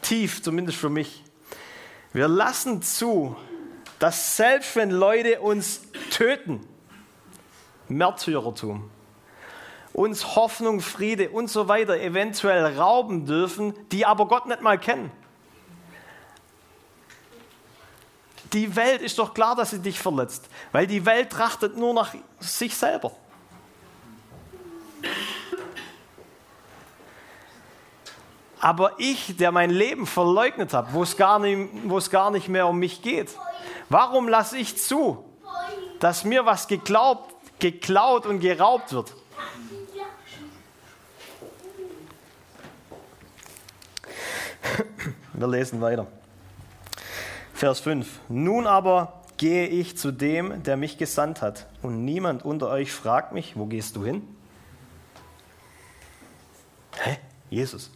[0.00, 1.22] tief, zumindest für mich.
[2.12, 3.36] Wir lassen zu,
[3.98, 6.66] dass selbst wenn Leute uns töten,
[7.88, 8.90] Märtyrertum,
[9.92, 15.10] uns Hoffnung, Friede und so weiter eventuell rauben dürfen, die aber Gott nicht mal kennen.
[18.52, 22.14] Die Welt ist doch klar, dass sie dich verletzt, weil die Welt trachtet nur nach
[22.40, 23.12] sich selber.
[28.60, 32.48] Aber ich, der mein Leben verleugnet habe, wo es gar nicht, wo es gar nicht
[32.48, 33.30] mehr um mich geht,
[33.88, 35.24] warum lasse ich zu,
[36.00, 39.14] dass mir was geglaubt, geklaut und geraubt wird?
[45.32, 46.06] Wir lesen weiter.
[47.56, 48.20] Vers 5.
[48.28, 53.32] Nun aber gehe ich zu dem, der mich gesandt hat, und niemand unter euch fragt
[53.32, 54.28] mich, wo gehst du hin?
[56.98, 57.16] Hä?
[57.48, 57.90] Jesus.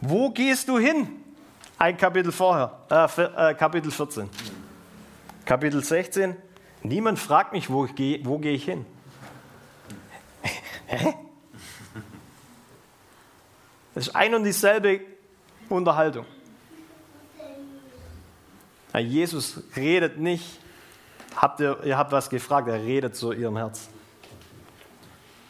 [0.00, 1.08] Wo gehst du hin?
[1.78, 4.30] Ein Kapitel vorher, äh, äh, Kapitel 14.
[5.44, 6.36] Kapitel 16.
[6.84, 8.86] Niemand fragt mich, wo, ich wo gehe ich hin?
[10.86, 11.14] Hä?
[13.96, 15.00] Das ist ein und dieselbe
[15.70, 16.26] Unterhaltung.
[18.92, 20.60] Ja, Jesus redet nicht,
[21.34, 23.88] habt ihr, ihr habt was gefragt, er redet zu ihrem Herz.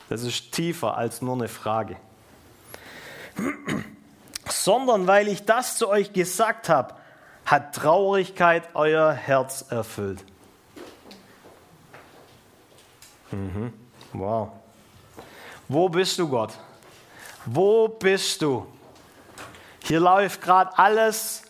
[0.08, 1.96] Das ist tiefer als nur eine Frage
[4.48, 6.94] sondern weil ich das zu euch gesagt habe,
[7.46, 10.24] hat Traurigkeit euer Herz erfüllt.
[13.32, 13.72] Mhm.
[14.12, 14.50] Wow.
[15.66, 16.56] Wo bist du, Gott?
[17.46, 18.66] Wo bist du?
[19.84, 21.42] Hier läuft gerade alles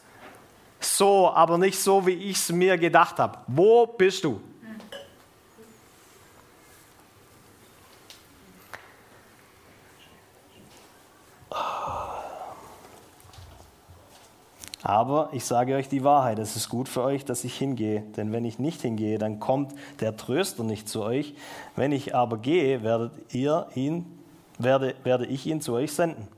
[0.78, 3.38] so, aber nicht so, wie ich es mir gedacht habe.
[3.46, 4.40] Wo bist du?
[14.82, 18.02] Aber ich sage euch die Wahrheit, es ist gut für euch, dass ich hingehe.
[18.16, 21.34] Denn wenn ich nicht hingehe, dann kommt der Tröster nicht zu euch.
[21.74, 24.15] Wenn ich aber gehe, werdet ihr ihn,
[24.58, 26.28] werde, werde ich ihn zu euch senden.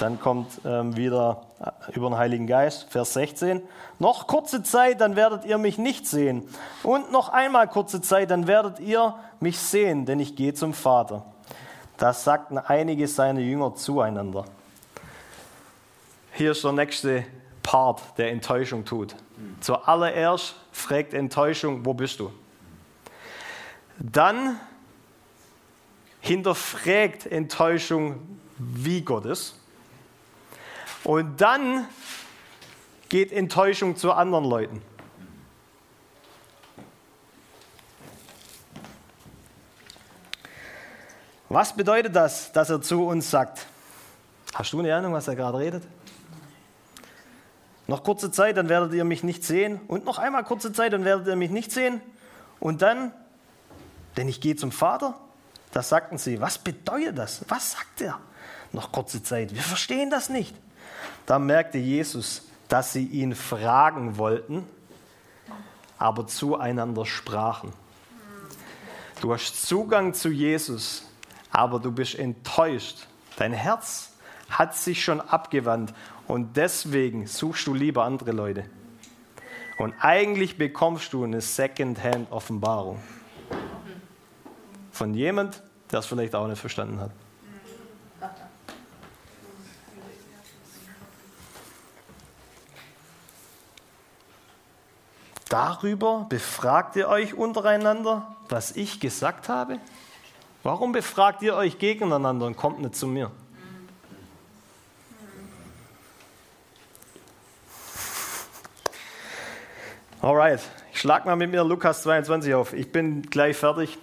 [0.00, 3.62] Dann kommt ähm, wieder äh, über den Heiligen Geist, Vers 16.
[3.98, 6.48] Noch kurze Zeit, dann werdet ihr mich nicht sehen.
[6.82, 11.24] Und noch einmal kurze Zeit, dann werdet ihr mich sehen, denn ich gehe zum Vater.
[11.96, 14.44] Das sagten einige seiner Jünger zueinander.
[16.32, 17.24] Hier ist der nächste
[17.62, 19.16] Part der Enttäuschung tut.
[19.60, 22.30] Zuallererst fragt Enttäuschung, wo bist du?
[23.98, 24.60] Dann
[26.26, 29.54] hinterfragt Enttäuschung, wie Gott ist.
[31.04, 31.86] Und dann
[33.08, 34.82] geht Enttäuschung zu anderen Leuten.
[41.48, 43.66] Was bedeutet das, dass er zu uns sagt?
[44.52, 45.84] Hast du eine Ahnung, was er gerade redet?
[47.86, 49.80] Noch kurze Zeit, dann werdet ihr mich nicht sehen.
[49.86, 52.00] Und noch einmal kurze Zeit, dann werdet ihr mich nicht sehen.
[52.58, 53.12] Und dann,
[54.16, 55.14] denn ich gehe zum Vater.
[55.76, 57.44] Da sagten sie, was bedeutet das?
[57.48, 58.18] Was sagt er?
[58.72, 60.56] Noch kurze Zeit, wir verstehen das nicht.
[61.26, 64.66] Da merkte Jesus, dass sie ihn fragen wollten,
[65.98, 67.74] aber zueinander sprachen.
[69.20, 71.02] Du hast Zugang zu Jesus,
[71.50, 73.06] aber du bist enttäuscht.
[73.36, 74.12] Dein Herz
[74.48, 75.92] hat sich schon abgewandt
[76.26, 78.64] und deswegen suchst du lieber andere Leute.
[79.76, 82.98] Und eigentlich bekommst du eine Second-Hand-Offenbarung
[84.96, 87.10] von jemand, der es vielleicht auch nicht verstanden hat.
[95.48, 99.78] Darüber befragt ihr euch untereinander, was ich gesagt habe?
[100.64, 103.30] Warum befragt ihr euch gegeneinander und kommt nicht zu mir?
[110.20, 110.60] Alright,
[110.92, 112.72] ich schlag mal mit mir Lukas 22 auf.
[112.72, 113.96] Ich bin gleich fertig.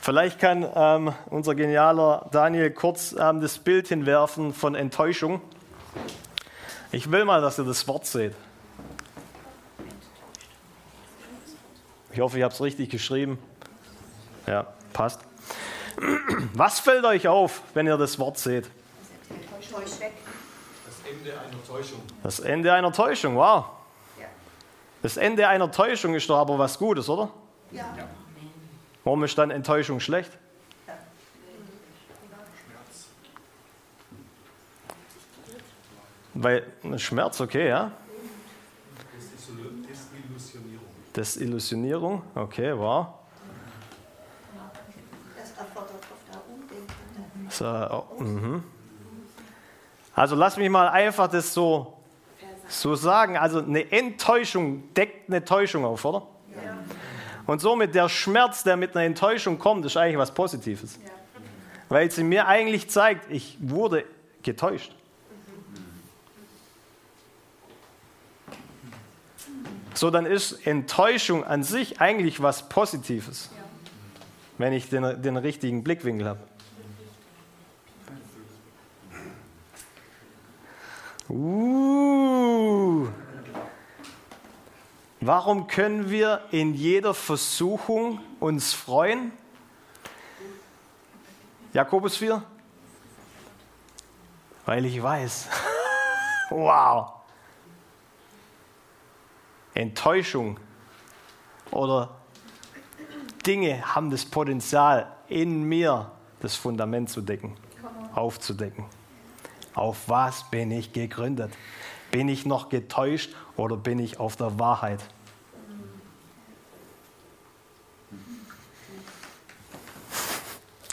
[0.00, 5.42] Vielleicht kann ähm, unser genialer Daniel kurz ähm, das Bild hinwerfen von Enttäuschung.
[6.90, 8.34] Ich will mal, dass ihr das Wort seht.
[12.12, 13.38] Ich hoffe, ich habe es richtig geschrieben.
[14.46, 15.20] Ja, passt.
[16.54, 18.70] Was fällt euch auf, wenn ihr das Wort seht?
[19.60, 20.00] Das
[21.04, 22.00] Ende einer Täuschung.
[22.22, 23.66] Das Ende einer Täuschung, wow.
[25.02, 27.30] Das Ende einer Täuschung ist doch aber was Gutes, oder?
[27.70, 27.84] Ja.
[29.10, 30.30] Warum ist dann Enttäuschung schlecht?
[36.34, 36.64] Weil
[36.96, 37.90] Schmerz, okay, ja?
[39.12, 40.86] Desillusionierung.
[41.16, 43.08] Desillusionierung, okay, wow.
[45.36, 46.36] Das erfordert oft
[47.90, 48.54] auch Umdenken.
[48.54, 48.62] Mhm.
[50.14, 51.94] Also lass mich mal einfach das so,
[52.68, 53.36] so sagen.
[53.36, 56.29] Also eine Enttäuschung deckt eine Täuschung auf, oder?
[57.50, 61.00] Und somit der Schmerz, der mit einer Enttäuschung kommt, ist eigentlich was Positives.
[61.88, 64.04] Weil sie mir eigentlich zeigt, ich wurde
[64.44, 64.94] getäuscht.
[69.94, 73.50] So, dann ist Enttäuschung an sich eigentlich was Positives,
[74.56, 76.40] wenn ich den, den richtigen Blickwinkel habe.
[81.28, 83.08] Uh.
[85.22, 89.32] Warum können wir in jeder Versuchung uns freuen?
[91.74, 92.42] Jakobus 4?
[94.64, 95.48] Weil ich weiß.
[96.50, 97.12] wow.
[99.74, 100.58] Enttäuschung
[101.70, 102.16] oder
[103.46, 106.10] Dinge haben das Potenzial, in mir
[106.40, 107.56] das Fundament zu decken,
[108.14, 108.86] aufzudecken.
[109.74, 111.52] Auf was bin ich gegründet?
[112.10, 115.00] Bin ich noch getäuscht oder bin ich auf der Wahrheit?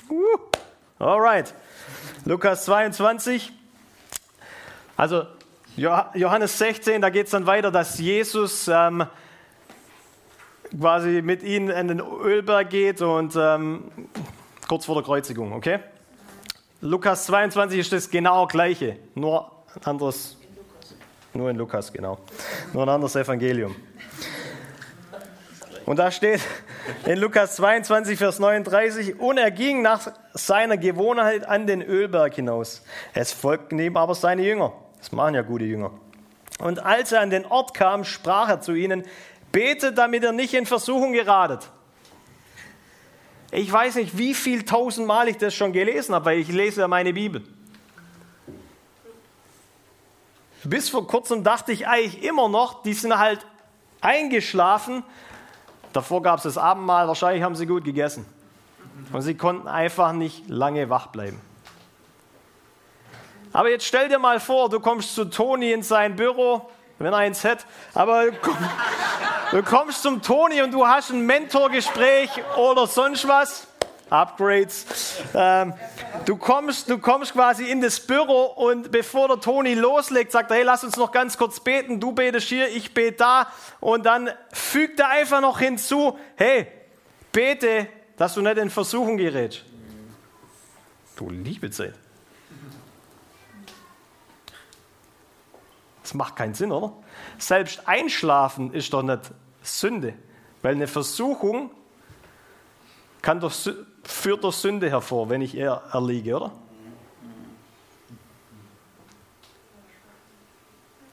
[0.09, 0.37] Uh,
[0.99, 1.53] Alright.
[2.25, 3.51] Lukas 22.
[4.95, 5.25] Also
[5.75, 9.05] Johannes 16, da geht es dann weiter, dass Jesus ähm,
[10.79, 13.91] quasi mit ihnen in den Ölberg geht und ähm,
[14.67, 15.79] kurz vor der Kreuzigung, okay?
[16.81, 19.51] Lukas 22 ist das genau gleiche, nur
[19.83, 20.36] anderes,
[21.37, 22.17] nur in Lukas, genau.
[22.73, 23.75] Nur ein anderes Evangelium.
[25.85, 26.41] Und da steht
[27.05, 32.83] in Lukas 22, Vers 39, und er ging nach seiner Gewohnheit an den Ölberg hinaus.
[33.13, 34.73] Es folgten ihm aber seine Jünger.
[34.97, 35.91] Das machen ja gute Jünger.
[36.59, 39.05] Und als er an den Ort kam, sprach er zu ihnen,
[39.51, 41.69] betet, damit ihr nicht in Versuchung geratet.
[43.51, 46.87] Ich weiß nicht, wie viel tausendmal ich das schon gelesen habe, weil ich lese ja
[46.87, 47.43] meine Bibel.
[50.63, 53.45] Bis vor kurzem dachte ich eigentlich immer noch, die sind halt
[54.01, 55.03] eingeschlafen.
[55.93, 58.25] Davor gab es das Abendmahl, wahrscheinlich haben sie gut gegessen.
[59.11, 61.41] Und sie konnten einfach nicht lange wach bleiben.
[63.53, 67.19] Aber jetzt stell dir mal vor, du kommst zu Toni in sein Büro, wenn er
[67.19, 68.25] eins hat, aber
[69.51, 73.67] du kommst zum Toni und du hast ein Mentorgespräch oder sonst was.
[74.09, 74.85] Upgrades.
[75.33, 75.73] Ähm,
[76.25, 80.57] du, kommst, du kommst quasi in das Büro und bevor der Toni loslegt, sagt er,
[80.57, 81.99] hey, lass uns noch ganz kurz beten.
[81.99, 83.47] Du betest hier, ich bete da.
[83.79, 86.67] Und dann fügt er einfach noch hinzu, hey,
[87.31, 87.87] bete,
[88.17, 89.63] dass du nicht in Versuchung gerätst.
[91.15, 91.95] Du liebe Zeit.
[96.03, 96.93] Das macht keinen Sinn, oder?
[97.37, 99.31] Selbst einschlafen ist doch nicht
[99.61, 100.13] Sünde,
[100.61, 101.69] weil eine Versuchung
[103.21, 103.53] kann doch,
[104.27, 106.51] führt doch Sünde hervor, wenn ich eher erliege, oder?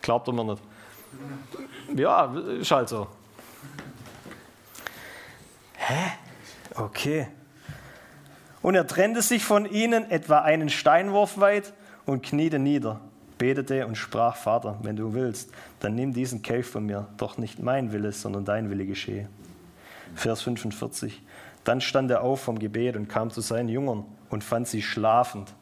[0.02, 0.62] Glaubt mir nicht?
[1.94, 3.06] Ja, ist halt so.
[5.76, 6.10] Hä?
[6.74, 7.28] Okay.
[8.62, 11.72] Und er trennte sich von ihnen etwa einen Steinwurf weit
[12.06, 13.00] und kniete nieder
[13.38, 17.60] betete und sprach, Vater, wenn du willst, dann nimm diesen Kelch von mir, doch nicht
[17.60, 19.28] mein Wille, sondern dein Wille geschehe.
[20.16, 21.22] Vers 45.
[21.64, 25.52] Dann stand er auf vom Gebet und kam zu seinen Jüngern und fand sie schlafend.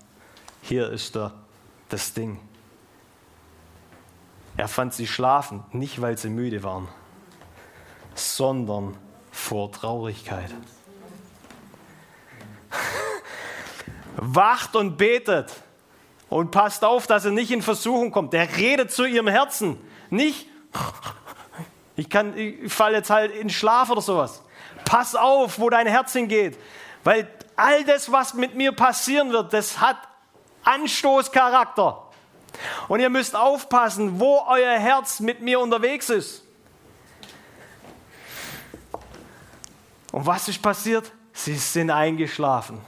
[0.60, 1.32] Hier ist der,
[1.88, 2.40] das Ding.
[4.56, 6.88] Er fand sie schlafend, nicht weil sie müde waren,
[8.14, 8.96] sondern
[9.30, 10.50] vor Traurigkeit.
[14.16, 15.52] Wacht und betet
[16.28, 18.32] und passt auf, dass er nicht in Versuchung kommt.
[18.32, 19.78] Der redet zu ihrem Herzen.
[20.10, 20.48] Nicht,
[21.96, 24.42] ich, kann, ich falle jetzt halt in Schlaf oder sowas.
[24.84, 26.58] Pass auf, wo dein Herz hingeht.
[27.04, 29.96] Weil all das, was mit mir passieren wird, das hat
[30.64, 32.02] Anstoßcharakter.
[32.88, 36.42] Und ihr müsst aufpassen, wo euer Herz mit mir unterwegs ist.
[40.12, 41.10] Und was ist passiert?
[41.32, 42.80] Sie sind eingeschlafen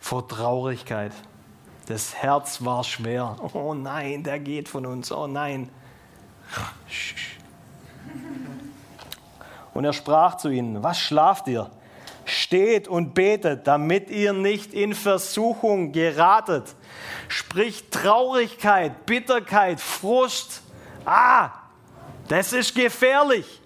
[0.00, 1.12] vor Traurigkeit.
[1.86, 3.36] Das Herz war schwer.
[3.52, 5.12] Oh nein, der geht von uns.
[5.12, 5.68] Oh nein.
[9.74, 11.70] Und er sprach zu ihnen, was schlaft ihr?
[12.24, 16.74] Steht und betet, damit ihr nicht in Versuchung geratet.
[17.28, 20.62] Sprich Traurigkeit, Bitterkeit, Frust.
[21.04, 21.50] Ah,
[22.28, 23.60] das ist gefährlich.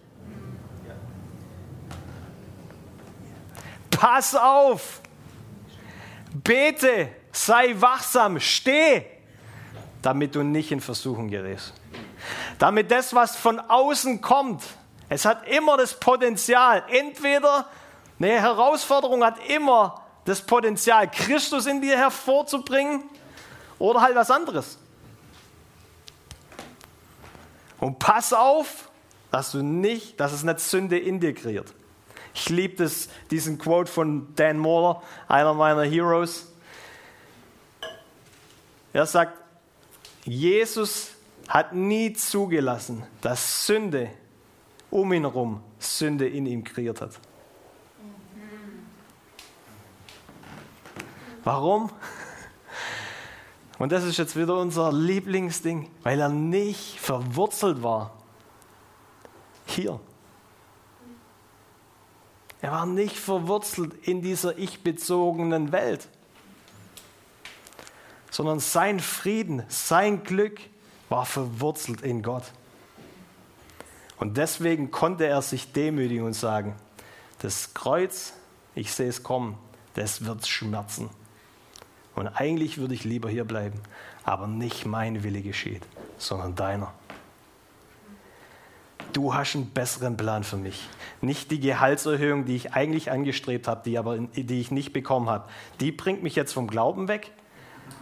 [3.90, 5.00] Pass auf.
[6.32, 9.04] Bete, sei wachsam, steh,
[10.02, 11.72] damit du nicht in Versuchung gerätst.
[12.58, 14.62] Damit das, was von außen kommt,
[15.08, 17.68] es hat immer das Potenzial, entweder
[18.18, 23.04] eine Herausforderung hat immer das Potenzial, Christus in dir hervorzubringen
[23.78, 24.78] oder halt was anderes.
[27.78, 28.90] Und pass auf,
[29.30, 31.72] dass du nicht, dass es nicht Sünde in dir kreiert.
[32.34, 32.90] Ich liebe
[33.30, 36.46] diesen Quote von Dan Moore, einer meiner Heroes.
[38.92, 39.38] Er sagt,
[40.24, 41.10] Jesus
[41.48, 44.10] hat nie zugelassen, dass Sünde
[44.96, 47.20] um ihn herum Sünde in ihm kreiert hat.
[51.44, 51.90] Warum?
[53.78, 58.14] Und das ist jetzt wieder unser Lieblingsding, weil er nicht verwurzelt war.
[59.66, 60.00] Hier.
[62.62, 66.08] Er war nicht verwurzelt in dieser ich-bezogenen Welt,
[68.30, 70.58] sondern sein Frieden, sein Glück
[71.10, 72.44] war verwurzelt in Gott.
[74.18, 76.74] Und deswegen konnte er sich demütigen und sagen,
[77.40, 78.32] das Kreuz,
[78.74, 79.58] ich sehe es kommen,
[79.94, 81.10] das wird schmerzen.
[82.14, 83.80] Und eigentlich würde ich lieber hier bleiben,
[84.24, 85.82] aber nicht mein Wille geschieht,
[86.16, 86.92] sondern deiner.
[89.12, 90.88] Du hast einen besseren Plan für mich.
[91.20, 95.48] Nicht die Gehaltserhöhung, die ich eigentlich angestrebt habe, die, aber, die ich nicht bekommen habe.
[95.80, 97.30] Die bringt mich jetzt vom Glauben weg,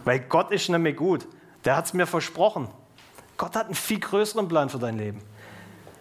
[0.03, 1.27] weil Gott ist mehr gut.
[1.63, 2.67] Der hat es mir versprochen.
[3.37, 5.21] Gott hat einen viel größeren Plan für dein Leben.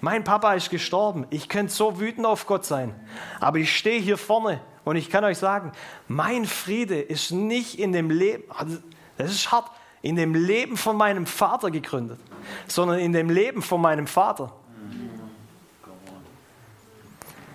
[0.05, 1.27] Mein Papa ist gestorben.
[1.31, 2.95] Ich könnte so wütend auf Gott sein.
[3.41, 5.73] Aber ich stehe hier vorne und ich kann euch sagen,
[6.09, 8.77] mein Friede ist nicht in dem Leben, also
[9.17, 9.71] das ist hart,
[10.03, 12.21] in dem Leben von meinem Vater gegründet,
[12.69, 14.53] sondern in dem Leben von meinem Vater.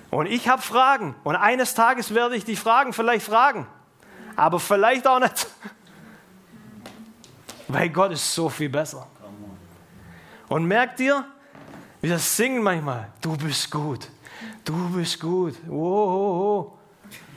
[0.10, 3.68] Und ich habe Fragen und eines Tages werde ich die Fragen vielleicht fragen,
[4.36, 5.46] aber vielleicht auch nicht,
[7.68, 9.06] weil Gott ist so viel besser.
[10.48, 11.24] Und merkt ihr,
[12.02, 14.08] wir singen manchmal, du bist gut,
[14.64, 15.56] du bist gut.
[15.70, 16.72] Oh, oh,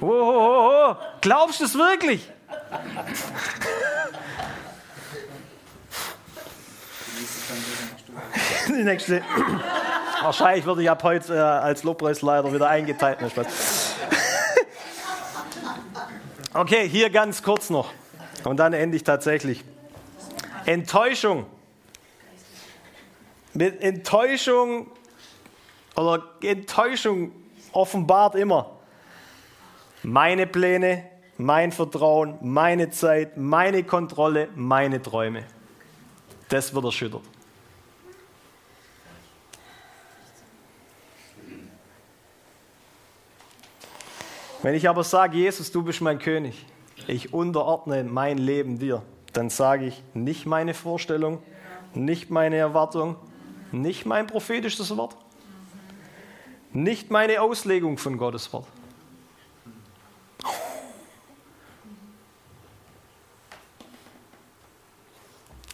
[0.01, 0.07] oh.
[0.07, 2.31] oh, Glaubst du es wirklich?
[8.69, 9.23] Die nächste.
[10.23, 13.19] Wahrscheinlich würde ich ab heute äh, als Lobpreisleiter wieder eingeteilt.
[16.55, 17.91] okay, hier ganz kurz noch.
[18.45, 19.65] Und dann endlich tatsächlich.
[20.65, 21.47] Enttäuschung
[23.55, 24.89] mit Enttäuschung
[25.97, 27.33] oder Enttäuschung
[27.73, 28.71] offenbart immer
[30.03, 31.05] meine Pläne,
[31.39, 35.45] mein Vertrauen, meine Zeit, meine Kontrolle, meine Träume.
[36.49, 37.23] Das wird erschüttert.
[44.63, 46.65] Wenn ich aber sage, Jesus, du bist mein König,
[47.09, 51.43] ich unterordne mein Leben dir, dann sage ich nicht meine Vorstellung,
[51.95, 53.17] nicht meine Erwartung,
[53.73, 55.17] nicht mein prophetisches Wort.
[56.73, 58.67] Nicht meine Auslegung von Gottes Wort.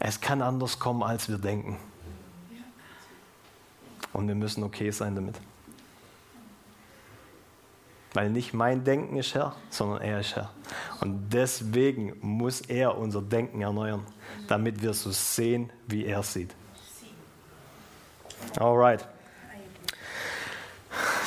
[0.01, 1.77] Es kann anders kommen, als wir denken.
[4.13, 5.37] Und wir müssen okay sein damit.
[8.15, 10.51] Weil nicht mein Denken ist Herr, sondern er ist Herr.
[11.01, 14.07] Und deswegen muss er unser Denken erneuern,
[14.47, 16.55] damit wir so sehen, wie er sieht.
[18.59, 19.07] Alright.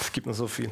[0.01, 0.69] Es gibt noch so viel.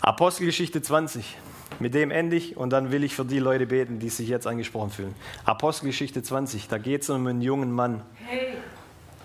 [0.00, 1.38] Apostelgeschichte 20.
[1.80, 4.46] Mit dem ende ich und dann will ich für die Leute beten, die sich jetzt
[4.46, 5.14] angesprochen fühlen.
[5.44, 8.02] Apostelgeschichte 20, da geht es um einen jungen Mann,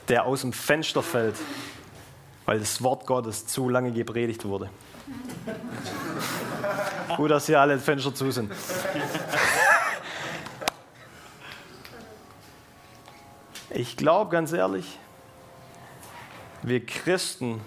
[0.08, 1.36] der aus dem Fenster fällt,
[2.46, 4.70] weil das Wort Gottes zu lange gepredigt wurde.
[7.16, 8.52] Gut, dass hier alle Fenster zu sind.
[13.80, 14.98] Ich glaube ganz ehrlich,
[16.64, 17.62] wir Christen,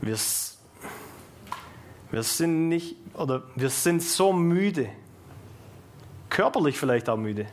[0.00, 0.16] wir,
[2.12, 4.90] wir sind nicht, oder wir sind so müde,
[6.30, 7.48] körperlich vielleicht auch müde,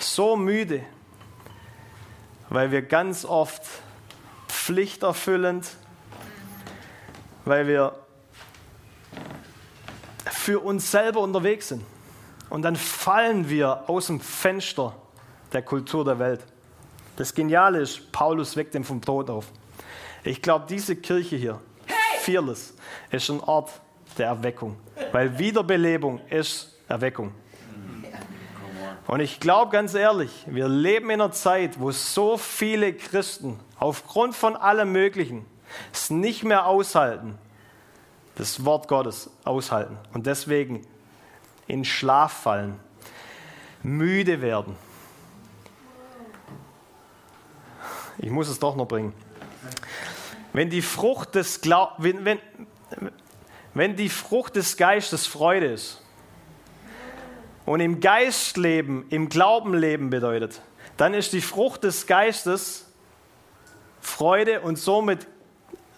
[0.00, 0.84] so müde,
[2.48, 3.62] weil wir ganz oft
[4.48, 5.76] pflichterfüllend,
[7.44, 7.94] weil wir
[10.32, 11.84] für uns selber unterwegs sind.
[12.50, 14.94] Und dann fallen wir aus dem Fenster
[15.52, 16.40] der Kultur der Welt.
[17.16, 19.46] Das Geniale ist, Paulus weckt ihn vom Tod auf.
[20.24, 21.60] Ich glaube, diese Kirche hier,
[22.20, 22.74] Fearless,
[23.10, 23.70] ist ein Ort
[24.18, 24.76] der Erweckung,
[25.12, 27.32] weil Wiederbelebung ist Erweckung.
[29.06, 34.34] Und ich glaube ganz ehrlich, wir leben in einer Zeit, wo so viele Christen aufgrund
[34.34, 35.46] von allem Möglichen
[35.92, 37.38] es nicht mehr aushalten,
[38.36, 40.86] das Wort Gottes aushalten und deswegen
[41.70, 42.78] in Schlaf fallen,
[43.82, 44.76] müde werden.
[48.18, 49.14] Ich muss es doch noch bringen.
[50.52, 52.38] Wenn die Frucht des, Glau wenn, wenn,
[53.72, 56.02] wenn die Frucht des Geistes Freude ist
[57.64, 60.60] und im Geist leben, im Glauben leben bedeutet,
[60.96, 62.92] dann ist die Frucht des Geistes
[64.00, 65.26] Freude und somit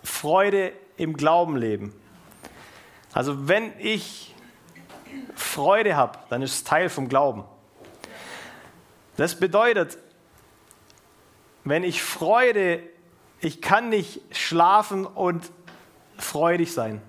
[0.04, 1.94] Freude im Glauben leben.
[3.12, 4.31] Also wenn ich
[5.52, 7.44] Freude habe, dann ist es Teil vom Glauben.
[9.16, 9.98] Das bedeutet,
[11.64, 12.82] wenn ich Freude,
[13.40, 15.50] ich kann nicht schlafen und
[16.16, 17.02] freudig sein.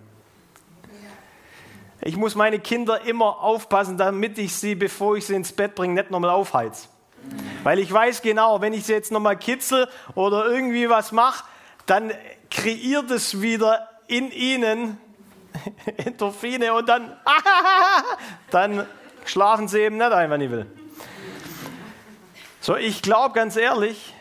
[2.02, 5.94] Ich muss meine Kinder immer aufpassen, damit ich sie, bevor ich sie ins Bett bringe,
[5.94, 6.90] nicht nochmal aufheiz.
[7.64, 11.46] Weil ich weiß genau, wenn ich sie jetzt nochmal kitzel oder irgendwie was mache,
[11.86, 12.12] dann
[12.52, 14.98] kreiert es wieder in ihnen
[15.98, 17.16] Endorphine und dann,
[18.52, 18.88] dann
[19.26, 20.66] schlafen sie eben nicht ein, wenn ich will.
[22.62, 24.14] So, ich glaube ganz ehrlich,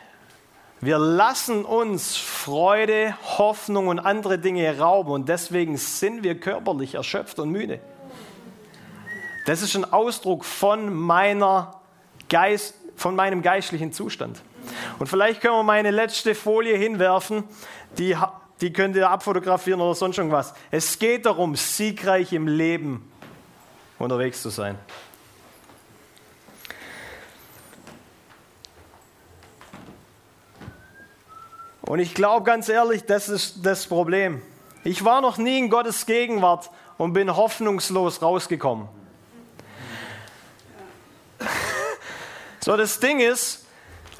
[0.80, 7.38] wir lassen uns Freude, Hoffnung und andere Dinge rauben und deswegen sind wir körperlich erschöpft
[7.38, 7.78] und müde.
[9.46, 11.80] Das ist ein Ausdruck von, meiner
[12.28, 14.42] Geist, von meinem geistlichen Zustand.
[14.98, 17.44] Und vielleicht können wir meine letzte Folie hinwerfen,
[17.98, 18.16] die,
[18.62, 20.54] die könnt ihr abfotografieren oder sonst irgendwas.
[20.70, 23.12] Es geht darum, siegreich im Leben
[23.98, 24.78] unterwegs zu sein.
[31.82, 34.40] Und ich glaube ganz ehrlich, das ist das Problem.
[34.84, 38.88] Ich war noch nie in Gottes Gegenwart und bin hoffnungslos rausgekommen.
[42.64, 43.66] So, das Ding ist,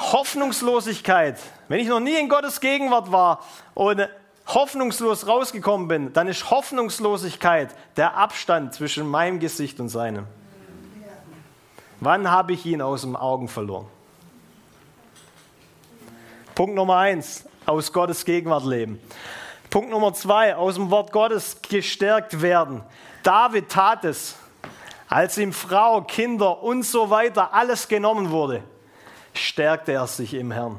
[0.00, 1.38] Hoffnungslosigkeit.
[1.68, 4.08] Wenn ich noch nie in Gottes Gegenwart war und
[4.54, 10.26] hoffnungslos rausgekommen bin, dann ist Hoffnungslosigkeit der Abstand zwischen meinem Gesicht und seinem.
[12.00, 13.86] Wann habe ich ihn aus den Augen verloren?
[16.54, 19.00] Punkt Nummer eins aus Gottes Gegenwart leben.
[19.70, 22.82] Punkt Nummer zwei, aus dem Wort Gottes gestärkt werden.
[23.22, 24.34] David tat es,
[25.08, 28.62] als ihm Frau, Kinder und so weiter alles genommen wurde,
[29.32, 30.78] stärkte er sich im Herrn.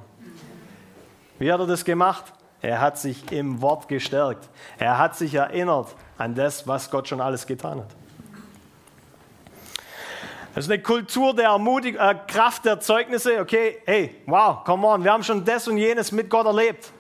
[1.40, 2.26] Wie hat er das gemacht?
[2.64, 4.50] Er hat sich im Wort gestärkt.
[4.80, 7.90] Er hat sich erinnert an das, was Gott schon alles getan hat.
[10.56, 13.42] Das ist eine Kultur der Ermutig äh, Kraft der Zeugnisse.
[13.42, 16.94] Okay, hey, wow, come on, wir haben schon das und jenes mit Gott erlebt.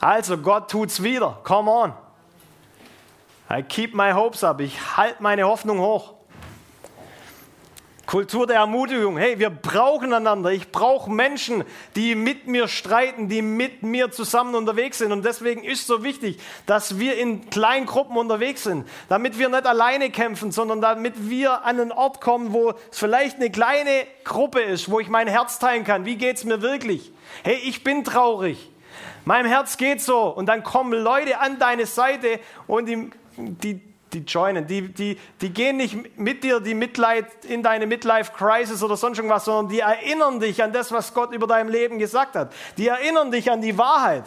[0.00, 1.38] Also, Gott tut's wieder.
[1.44, 1.92] Come on.
[3.48, 4.60] I keep my hopes up.
[4.60, 6.14] Ich halte meine Hoffnung hoch.
[8.10, 9.18] Kultur der Ermutigung.
[9.18, 10.50] Hey, wir brauchen einander.
[10.50, 11.62] Ich brauche Menschen,
[11.94, 15.12] die mit mir streiten, die mit mir zusammen unterwegs sind.
[15.12, 19.64] Und deswegen ist so wichtig, dass wir in kleinen Gruppen unterwegs sind, damit wir nicht
[19.64, 24.58] alleine kämpfen, sondern damit wir an einen Ort kommen, wo es vielleicht eine kleine Gruppe
[24.58, 26.04] ist, wo ich mein Herz teilen kann.
[26.04, 27.12] Wie geht es mir wirklich?
[27.44, 28.72] Hey, ich bin traurig.
[29.24, 30.22] Meinem Herz geht so.
[30.22, 35.50] Und dann kommen Leute an deine Seite und die, die die joinen, die, die, die
[35.50, 40.40] gehen nicht mit dir die Mitleid in deine Midlife-Crisis oder sonst irgendwas, sondern die erinnern
[40.40, 42.52] dich an das, was Gott über dein Leben gesagt hat.
[42.76, 44.24] Die erinnern dich an die Wahrheit,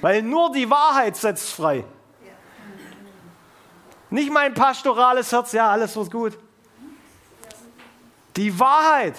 [0.00, 1.84] weil nur die Wahrheit setzt frei.
[4.10, 6.38] Nicht mein pastorales Herz, ja, alles wird gut.
[8.36, 9.14] Die Wahrheit.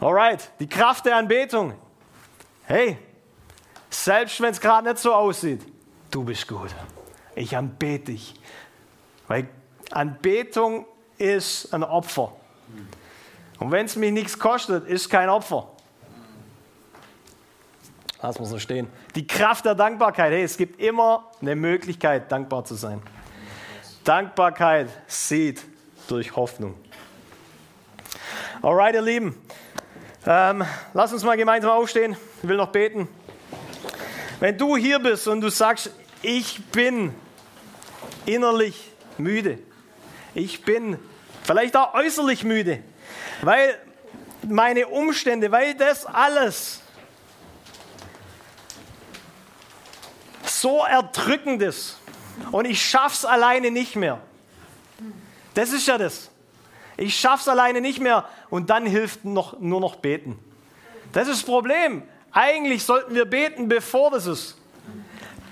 [0.00, 1.74] Alright, die Kraft der Anbetung.
[2.64, 2.98] Hey,
[3.88, 5.62] selbst wenn es gerade nicht so aussieht,
[6.10, 6.74] du bist gut
[7.36, 8.34] ich anbete dich.
[9.28, 9.48] Weil
[9.90, 10.86] Anbetung
[11.18, 12.32] ist ein Opfer.
[13.58, 15.70] Und wenn es mich nichts kostet, ist kein Opfer.
[18.22, 18.88] Lass mal so stehen.
[19.14, 20.32] Die Kraft der Dankbarkeit.
[20.32, 23.00] Hey, es gibt immer eine Möglichkeit, dankbar zu sein.
[24.04, 25.62] Dankbarkeit sieht
[26.08, 26.74] durch Hoffnung.
[28.62, 29.40] Alright, ihr Lieben.
[30.26, 32.16] Ähm, lass uns mal gemeinsam aufstehen.
[32.42, 33.08] Ich will noch beten.
[34.40, 35.90] Wenn du hier bist und du sagst,
[36.22, 37.14] ich bin
[38.24, 39.58] innerlich müde.
[40.34, 40.98] Ich bin
[41.42, 42.82] vielleicht auch äußerlich müde,
[43.42, 43.78] weil
[44.42, 46.80] meine Umstände, weil das alles
[50.44, 51.98] so erdrückend ist
[52.52, 54.20] und ich schaff's alleine nicht mehr.
[55.54, 56.30] Das ist ja das.
[56.96, 58.28] Ich schaff's alleine nicht mehr.
[58.50, 60.38] Und dann hilft noch, nur noch beten.
[61.12, 62.02] Das ist das Problem.
[62.32, 64.55] Eigentlich sollten wir beten, bevor das ist.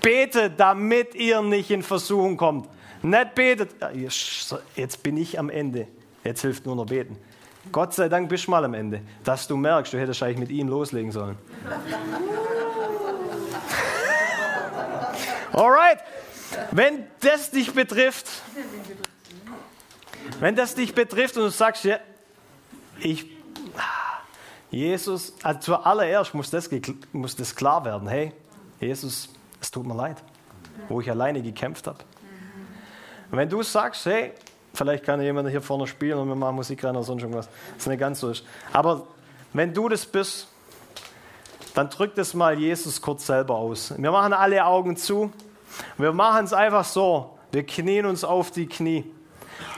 [0.05, 2.69] Betet, damit ihr nicht in Versuchung kommt.
[3.01, 3.71] Nicht betet.
[4.75, 5.87] Jetzt bin ich am Ende.
[6.23, 7.17] Jetzt hilft nur noch beten.
[7.71, 10.51] Gott sei Dank bist du mal am Ende, dass du merkst, du hättest eigentlich mit
[10.51, 11.39] ihm loslegen sollen.
[15.53, 15.97] Alright,
[16.69, 18.27] wenn das dich betrifft,
[20.39, 21.97] wenn das dich betrifft und du sagst, ja,
[22.99, 23.25] ich,
[24.69, 26.69] Jesus, also zuallererst muss das,
[27.11, 28.33] muss das klar werden, hey,
[28.79, 29.29] Jesus,
[29.65, 30.17] es tut mir leid,
[30.89, 31.99] wo ich alleine gekämpft habe.
[33.31, 34.33] Und wenn du sagst, hey,
[34.75, 37.47] Vielleicht kann jemand hier vorne spielen und wir machen Musik rein oder sonst irgendwas.
[37.73, 38.31] Das ist nicht ganz so.
[38.73, 39.07] Aber
[39.53, 40.47] wenn du das bist,
[41.73, 43.93] dann drück das mal Jesus kurz selber aus.
[43.97, 45.31] Wir machen alle Augen zu.
[45.97, 47.37] Wir machen es einfach so.
[47.51, 49.05] Wir knien uns auf die Knie.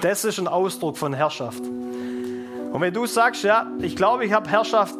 [0.02, 1.62] Das ist ein Ausdruck von Herrschaft.
[1.62, 4.96] Und wenn du sagst, ja, ich glaube, ich habe Herrschaft,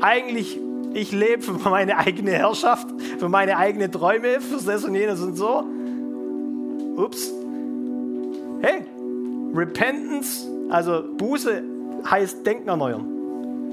[0.00, 0.58] eigentlich,
[0.94, 5.36] ich lebe für meine eigene Herrschaft, für meine eigenen Träume, für das und jenes und
[5.36, 5.64] so.
[6.96, 7.32] Ups,
[8.60, 8.84] Hey,
[9.54, 11.62] Repentance, also Buße
[12.10, 13.06] heißt Denken erneuern.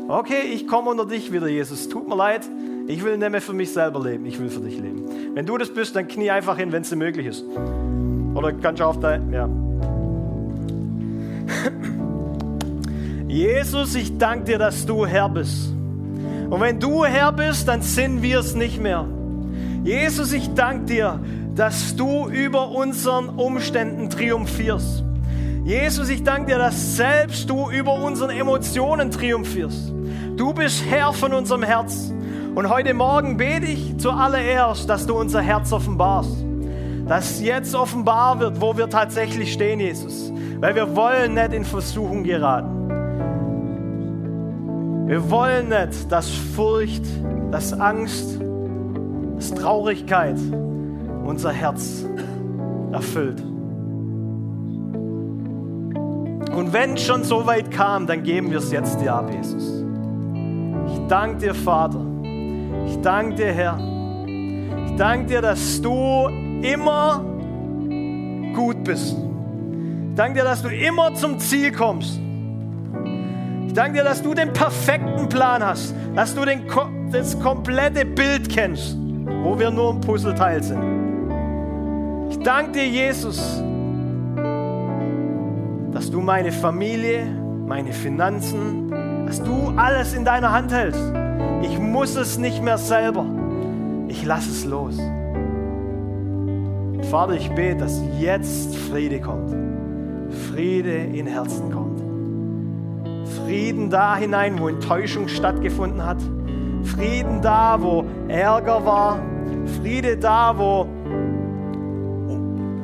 [0.08, 1.90] Okay, ich komme unter dich wieder, Jesus.
[1.90, 2.48] Tut mir leid,
[2.88, 5.06] ich will nicht mehr für mich selber leben, ich will für dich leben.
[5.34, 7.44] Wenn du das bist, dann knie einfach hin, wenn es dir möglich ist.
[8.36, 9.50] Oder kannst du auf dein, ja.
[13.28, 15.74] Jesus, ich danke dir, dass du Herr bist.
[16.50, 19.06] Und wenn du Herr bist, dann sind wir es nicht mehr.
[19.84, 21.20] Jesus, ich danke dir,
[21.56, 25.04] dass du über unseren Umständen triumphierst.
[25.64, 29.92] Jesus, ich danke dir, dass selbst du über unseren Emotionen triumphierst.
[30.38, 32.14] Du bist Herr von unserem Herz.
[32.54, 36.46] Und heute Morgen bete ich zuallererst, dass du unser Herz offenbarst.
[37.08, 40.32] Dass jetzt offenbar wird, wo wir tatsächlich stehen, Jesus.
[40.60, 42.75] Weil wir wollen nicht in Versuchung geraten.
[45.06, 47.04] Wir wollen nicht, dass Furcht,
[47.52, 48.40] dass Angst,
[49.36, 50.38] dass Traurigkeit,
[51.24, 52.06] unser Herz
[52.92, 53.40] erfüllt.
[56.52, 59.84] Und wenn es schon so weit kam, dann geben wir es jetzt dir ab, Jesus.
[60.88, 62.04] Ich danke dir, Vater.
[62.88, 63.78] Ich danke dir, Herr.
[64.88, 66.30] Ich danke dir, dass du
[66.64, 67.24] immer
[68.56, 69.16] gut bist.
[70.10, 72.25] Ich danke dir, dass du immer zum Ziel kommst.
[73.76, 76.62] Danke dir, dass du den perfekten Plan hast, dass du den,
[77.12, 78.96] das komplette Bild kennst,
[79.44, 80.82] wo wir nur ein Puzzleteil sind.
[82.30, 83.62] Ich danke dir, Jesus,
[85.92, 87.26] dass du meine Familie,
[87.68, 88.90] meine Finanzen,
[89.26, 91.04] dass du alles in deiner Hand hältst.
[91.62, 93.26] Ich muss es nicht mehr selber.
[94.08, 94.98] Ich lasse es los.
[97.12, 99.54] Vater, ich bete, dass jetzt Friede kommt.
[100.50, 101.85] Friede in Herzen kommt.
[103.46, 106.18] Frieden da hinein, wo Enttäuschung stattgefunden hat.
[106.84, 109.20] Frieden da, wo Ärger war.
[109.80, 110.88] Friede da, wo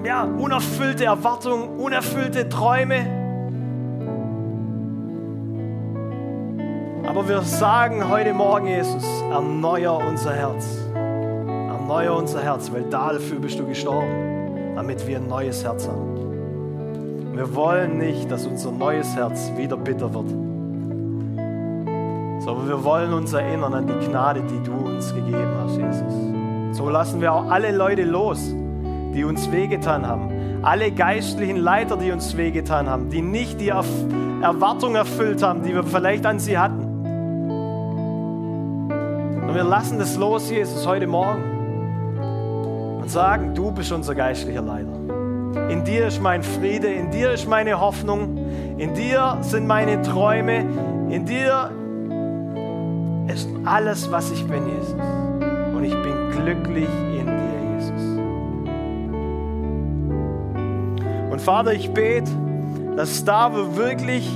[0.06, 3.08] ja, unerfüllte Erwartungen, unerfüllte Träume.
[7.08, 10.78] Aber wir sagen heute Morgen, Jesus, erneuer unser Herz.
[10.94, 16.12] Erneuer unser Herz, weil dafür bist du gestorben, damit wir ein neues Herz haben.
[17.34, 20.51] Wir wollen nicht, dass unser neues Herz wieder bitter wird,
[22.44, 26.78] sondern wir wollen uns erinnern an die Gnade, die du uns gegeben hast, Jesus.
[26.78, 28.54] So lassen wir auch alle Leute los,
[29.14, 30.32] die uns wehgetan haben.
[30.64, 35.84] Alle geistlichen Leiter, die uns wehgetan haben, die nicht die Erwartung erfüllt haben, die wir
[35.84, 36.82] vielleicht an sie hatten.
[39.48, 41.44] Und wir lassen das los, Jesus, heute Morgen
[43.02, 45.70] und sagen, du bist unser geistlicher Leiter.
[45.70, 48.38] In dir ist mein Friede, in dir ist meine Hoffnung,
[48.78, 50.66] in dir sind meine Träume,
[51.10, 51.72] in dir
[53.34, 54.96] ist alles, was ich bin, Jesus.
[55.76, 57.52] Und ich bin glücklich in dir.
[61.32, 62.30] Und Vater, ich bete,
[62.96, 64.30] dass da wo wirklich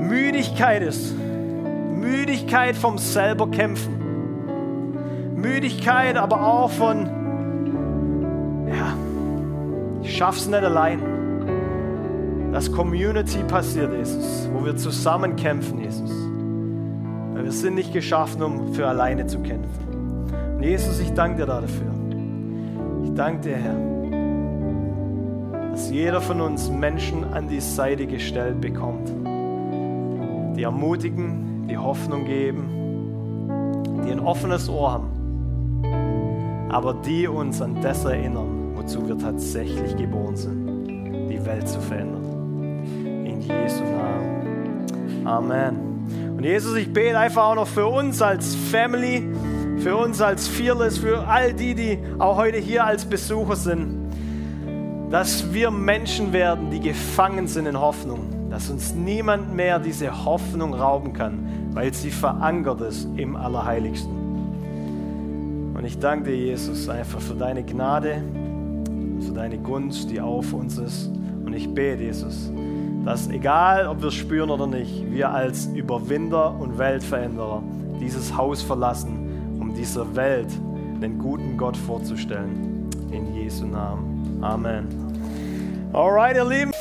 [0.00, 1.14] Müdigkeit ist,
[1.94, 7.06] Müdigkeit vom selber kämpfen, Müdigkeit, aber auch von,
[8.68, 8.94] ja,
[10.02, 11.02] ich schaff's nicht allein.
[12.52, 16.10] Dass Community passiert, Jesus, wo wir zusammen kämpfen, Jesus.
[17.48, 20.28] Wir sind nicht geschaffen, um für alleine zu kämpfen.
[20.56, 21.94] Und Jesus, ich danke dir dafür.
[23.04, 23.88] Ich danke dir, Herr
[25.70, 29.08] dass jeder von uns Menschen an die Seite gestellt bekommt,
[30.58, 38.04] die ermutigen, die Hoffnung geben, die ein offenes Ohr haben, aber die uns an das
[38.04, 40.84] erinnern, wozu wir tatsächlich geboren sind,
[41.30, 42.84] die Welt zu verändern.
[43.24, 45.26] In Jesu Namen.
[45.26, 45.87] Amen.
[46.38, 49.28] Und Jesus, ich bete einfach auch noch für uns als Family,
[49.78, 54.08] für uns als Fearless, für all die, die auch heute hier als Besucher sind,
[55.10, 60.74] dass wir Menschen werden, die gefangen sind in Hoffnung, dass uns niemand mehr diese Hoffnung
[60.74, 64.12] rauben kann, weil sie verankert ist im Allerheiligsten.
[65.74, 68.22] Und ich danke dir, Jesus, einfach für deine Gnade,
[69.26, 71.10] für deine Gunst, die auf uns ist.
[71.44, 72.52] Und ich bete, Jesus,
[73.04, 77.62] dass egal, ob wir es spüren oder nicht, wir als Überwinder und Weltveränderer
[78.00, 80.48] dieses Haus verlassen, um dieser Welt
[81.00, 82.88] den guten Gott vorzustellen.
[83.10, 84.38] In Jesu Namen.
[84.42, 84.86] Amen.
[85.92, 86.72] Alright, ihr Lieben.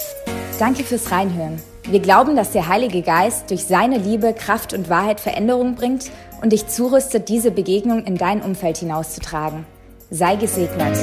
[0.59, 1.61] Danke fürs Reinhören.
[1.89, 6.11] Wir glauben, dass der Heilige Geist durch seine Liebe, Kraft und Wahrheit Veränderung bringt
[6.41, 9.65] und dich zurüstet, diese Begegnung in dein Umfeld hinauszutragen.
[10.09, 10.97] Sei gesegnet.